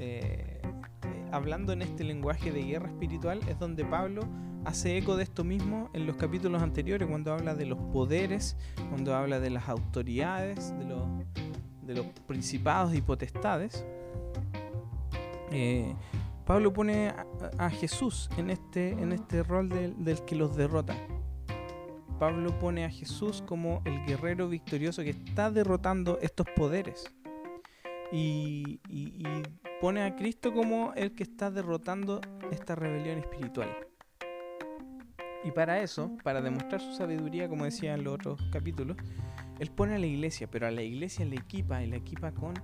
eh, 0.00 0.62
eh, 0.62 1.28
hablando 1.30 1.74
en 1.74 1.82
este 1.82 2.04
lenguaje 2.04 2.50
de 2.50 2.62
guerra 2.62 2.88
espiritual, 2.88 3.40
es 3.48 3.58
donde 3.58 3.84
Pablo 3.84 4.22
hace 4.64 4.96
eco 4.96 5.14
de 5.16 5.24
esto 5.24 5.44
mismo 5.44 5.90
en 5.92 6.06
los 6.06 6.16
capítulos 6.16 6.62
anteriores, 6.62 7.06
cuando 7.06 7.34
habla 7.34 7.54
de 7.54 7.66
los 7.66 7.78
poderes, 7.92 8.56
cuando 8.88 9.14
habla 9.14 9.40
de 9.40 9.50
las 9.50 9.68
autoridades, 9.68 10.72
de 10.78 11.94
los, 11.94 12.06
principados 12.26 12.94
y 12.94 13.02
potestades. 13.02 13.84
Eh, 15.50 15.94
Pablo 16.46 16.72
pone 16.72 17.12
a, 17.58 17.70
Jesús 17.70 18.30
en 18.38 18.50
este, 18.50 18.92
en 18.92 19.12
este 19.12 19.42
rol 19.42 19.68
del, 19.68 20.24
que 20.24 20.34
los 20.34 20.56
derrota. 20.56 20.96
Pablo 22.18 22.58
pone 22.58 22.86
a 22.86 22.90
Jesús 22.90 23.42
como 23.46 23.82
el 23.84 24.04
guerrero 24.06 24.48
victorioso 24.48 25.02
que 25.02 25.10
está 25.10 25.50
derrotando 25.50 26.18
estos 26.22 26.46
poderes. 26.56 27.12
Y, 28.12 28.80
pone 29.80 30.02
a 30.02 30.14
Cristo 30.14 30.52
como 30.52 30.92
el 30.94 31.12
que 31.12 31.22
está 31.22 31.50
derrotando 31.50 32.20
esta 32.50 32.74
rebelión 32.74 33.18
espiritual. 33.18 33.74
Y 35.42 35.52
para 35.52 35.80
eso, 35.80 36.10
para 36.22 36.42
demostrar 36.42 36.82
su 36.82 36.92
sabiduría, 36.92 37.48
como 37.48 37.64
decía 37.64 37.94
en 37.94 38.04
los 38.04 38.14
otros 38.14 38.40
capítulos, 38.52 38.98
él 39.58 39.70
pone 39.70 39.94
a 39.94 39.98
la 39.98 40.06
iglesia, 40.06 40.48
pero 40.50 40.66
a 40.66 40.70
la 40.70 40.82
iglesia 40.82 41.24
le 41.24 41.36
equipa 41.36 41.82
y 41.82 41.86
la 41.86 41.96
equipa 41.96 42.32
con 42.32 42.54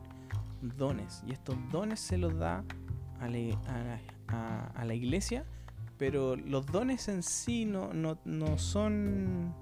dones. 0.61 1.23
Y 1.27 1.33
estos 1.33 1.57
dones 1.71 2.01
se 2.01 2.19
los 2.19 2.37
da 2.39 2.65
a 3.21 3.29
la, 4.85 4.95
iglesia, 4.95 5.45
pero 5.97 6.37
los 6.37 6.67
dones 6.67 7.09
en 7.09 7.23
sí 7.23 7.65
no, 7.65 7.91
no, 7.93 8.59
son. 8.59 9.55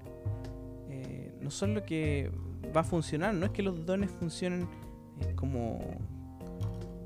Eh, 0.89 1.37
no 1.41 1.51
son 1.51 1.73
lo 1.73 1.85
que 1.85 2.31
va 2.75 2.81
a 2.81 2.83
funcionar. 2.83 3.33
No 3.33 3.45
es 3.45 3.51
que 3.51 3.63
los 3.63 3.85
dones 3.85 4.11
funcionen 4.11 4.67
como 5.35 5.79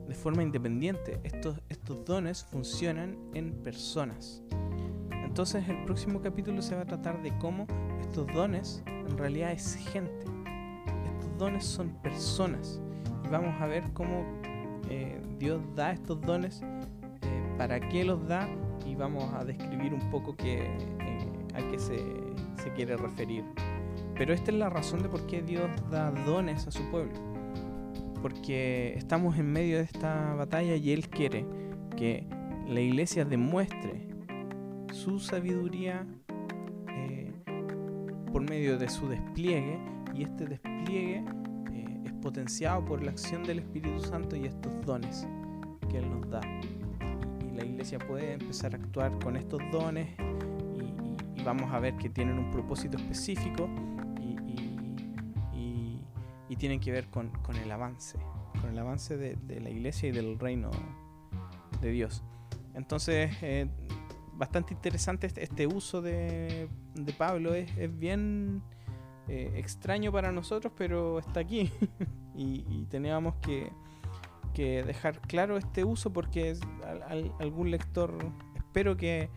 de 0.07 0.15
forma 0.15 0.43
independiente. 0.43 1.19
Estos, 1.23 1.61
estos 1.69 2.03
dones 2.05 2.43
funcionan 2.43 3.17
en 3.33 3.53
personas. 3.63 4.41
Entonces 5.11 5.69
el 5.69 5.83
próximo 5.85 6.21
capítulo 6.21 6.61
se 6.61 6.75
va 6.75 6.81
a 6.81 6.85
tratar 6.85 7.21
de 7.21 7.37
cómo 7.37 7.67
estos 8.01 8.27
dones 8.33 8.83
en 8.87 9.17
realidad 9.17 9.51
es 9.51 9.75
gente. 9.75 10.25
Estos 11.17 11.37
dones 11.37 11.63
son 11.63 11.89
personas. 12.01 12.81
Y 13.23 13.29
vamos 13.29 13.53
a 13.61 13.67
ver 13.67 13.83
cómo 13.93 14.25
eh, 14.89 15.21
Dios 15.37 15.61
da 15.75 15.91
estos 15.91 16.19
dones, 16.21 16.61
eh, 16.63 17.55
para 17.57 17.79
qué 17.79 18.03
los 18.03 18.27
da 18.27 18.49
y 18.85 18.95
vamos 18.95 19.31
a 19.33 19.45
describir 19.45 19.93
un 19.93 20.09
poco 20.09 20.35
que, 20.35 20.63
eh, 20.63 21.47
a 21.53 21.59
qué 21.69 21.77
se, 21.77 22.03
se 22.61 22.73
quiere 22.73 22.97
referir. 22.97 23.45
Pero 24.15 24.33
esta 24.33 24.51
es 24.51 24.57
la 24.57 24.69
razón 24.69 25.03
de 25.03 25.09
por 25.09 25.25
qué 25.27 25.41
Dios 25.41 25.69
da 25.91 26.11
dones 26.25 26.67
a 26.67 26.71
su 26.71 26.83
pueblo. 26.89 27.28
Porque 28.21 28.93
estamos 28.97 29.37
en 29.37 29.51
medio 29.51 29.77
de 29.77 29.83
esta 29.83 30.33
batalla 30.33 30.75
y 30.75 30.91
Él 30.91 31.09
quiere 31.09 31.45
que 31.95 32.27
la 32.67 32.81
iglesia 32.81 33.25
demuestre 33.25 34.07
su 34.91 35.19
sabiduría 35.19 36.05
eh, 36.89 37.31
por 38.31 38.47
medio 38.47 38.77
de 38.77 38.89
su 38.89 39.07
despliegue 39.07 39.79
y 40.13 40.23
este 40.23 40.45
despliegue 40.45 41.23
eh, 41.73 42.01
es 42.05 42.13
potenciado 42.13 42.83
por 42.85 43.03
la 43.03 43.11
acción 43.11 43.43
del 43.43 43.59
Espíritu 43.59 43.99
Santo 43.99 44.35
y 44.35 44.45
estos 44.45 44.73
dones 44.85 45.27
que 45.89 45.97
Él 45.97 46.09
nos 46.09 46.29
da. 46.29 46.41
Y, 47.45 47.55
la 47.55 47.65
iglesia 47.65 47.99
puede 47.99 48.33
empezar 48.33 48.73
a 48.73 48.77
actuar 48.77 49.17
con 49.19 49.35
estos 49.35 49.61
dones 49.71 50.07
y, 50.77 51.43
vamos 51.43 51.73
a 51.73 51.79
ver 51.79 51.95
que 51.95 52.09
tienen 52.09 52.37
un 52.37 52.51
propósito 52.51 52.97
específico 52.97 53.69
tienen 56.59 56.79
que 56.79 56.91
ver 56.91 57.07
con, 57.07 57.31
el 57.55 57.71
avance, 57.71 58.19
con 58.61 58.69
el 58.69 58.77
avance 58.77 59.17
de, 59.17 59.59
la 59.59 59.69
iglesia 59.69 60.09
y 60.09 60.11
del 60.11 60.37
reino 60.37 60.69
de 61.81 61.91
Dios. 61.91 62.21
Entonces, 62.75 63.31
eh, 63.41 63.67
bastante 64.35 64.73
interesante 64.73 65.25
este, 65.25 65.43
este 65.43 65.65
uso 65.65 66.01
de, 66.01 66.69
Pablo. 67.17 67.55
Es, 67.55 67.97
bien 67.97 68.61
eh, 69.27 69.53
extraño 69.55 70.11
para 70.11 70.31
nosotros, 70.31 70.71
pero 70.77 71.17
está 71.19 71.39
aquí. 71.39 71.71
y, 72.35 72.85
teníamos 72.89 73.35
que, 73.41 73.71
dejar 74.53 75.21
claro 75.21 75.55
este 75.55 75.85
uso 75.85 76.11
porque 76.11 76.57
algún 77.39 77.71
lector, 77.71 78.17
espero 78.57 78.97
que 78.97 79.29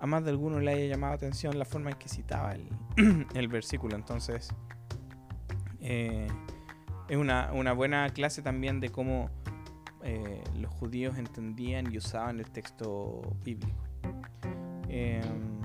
a 0.00 0.06
más 0.06 0.24
de 0.24 0.30
alguno 0.30 0.60
le 0.60 0.72
haya 0.72 0.86
llamado 0.86 1.12
atención 1.12 1.58
la 1.58 1.66
forma 1.66 1.90
en 1.90 1.98
que 1.98 2.08
citaba 2.08 2.54
el, 2.54 3.48
versículo. 3.48 3.96
Entonces, 3.96 4.48
eh, 5.80 6.26
es 7.12 7.18
una, 7.18 7.72
buena 7.74 8.08
clase 8.08 8.40
también 8.40 8.80
de 8.80 8.88
cómo 8.88 9.28
eh, 10.02 10.42
los 10.58 10.72
judíos 10.72 11.18
entendían 11.18 11.92
y 11.92 11.98
usaban 11.98 12.38
el 12.38 12.50
texto 12.50 13.20
bíblico. 13.44 13.84
Em, 14.88 15.60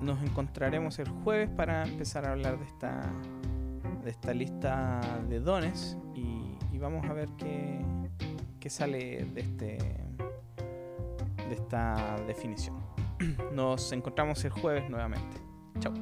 nos 0.00 0.22
encontraremos 0.22 0.98
el 0.98 1.10
jueves 1.10 1.50
para 1.50 1.86
empezar 1.86 2.24
a 2.24 2.32
hablar 2.32 2.58
de 2.58 2.64
esta, 2.64 3.02
de 4.02 4.10
esta 4.10 4.32
lista 4.32 5.02
de 5.28 5.40
dones 5.40 5.98
y, 6.14 6.78
vamos 6.78 7.04
a 7.08 7.12
ver 7.12 7.28
qué, 7.36 7.84
qué 8.60 8.70
sale 8.70 9.26
de, 9.26 9.40
este, 9.40 9.78
de 11.48 11.54
esta 11.54 12.16
definición. 12.26 12.76
Nos 13.52 13.92
encontramos 13.92 14.42
el 14.44 14.52
jueves 14.52 14.88
nuevamente. 14.88 15.36
Chao. 15.80 15.92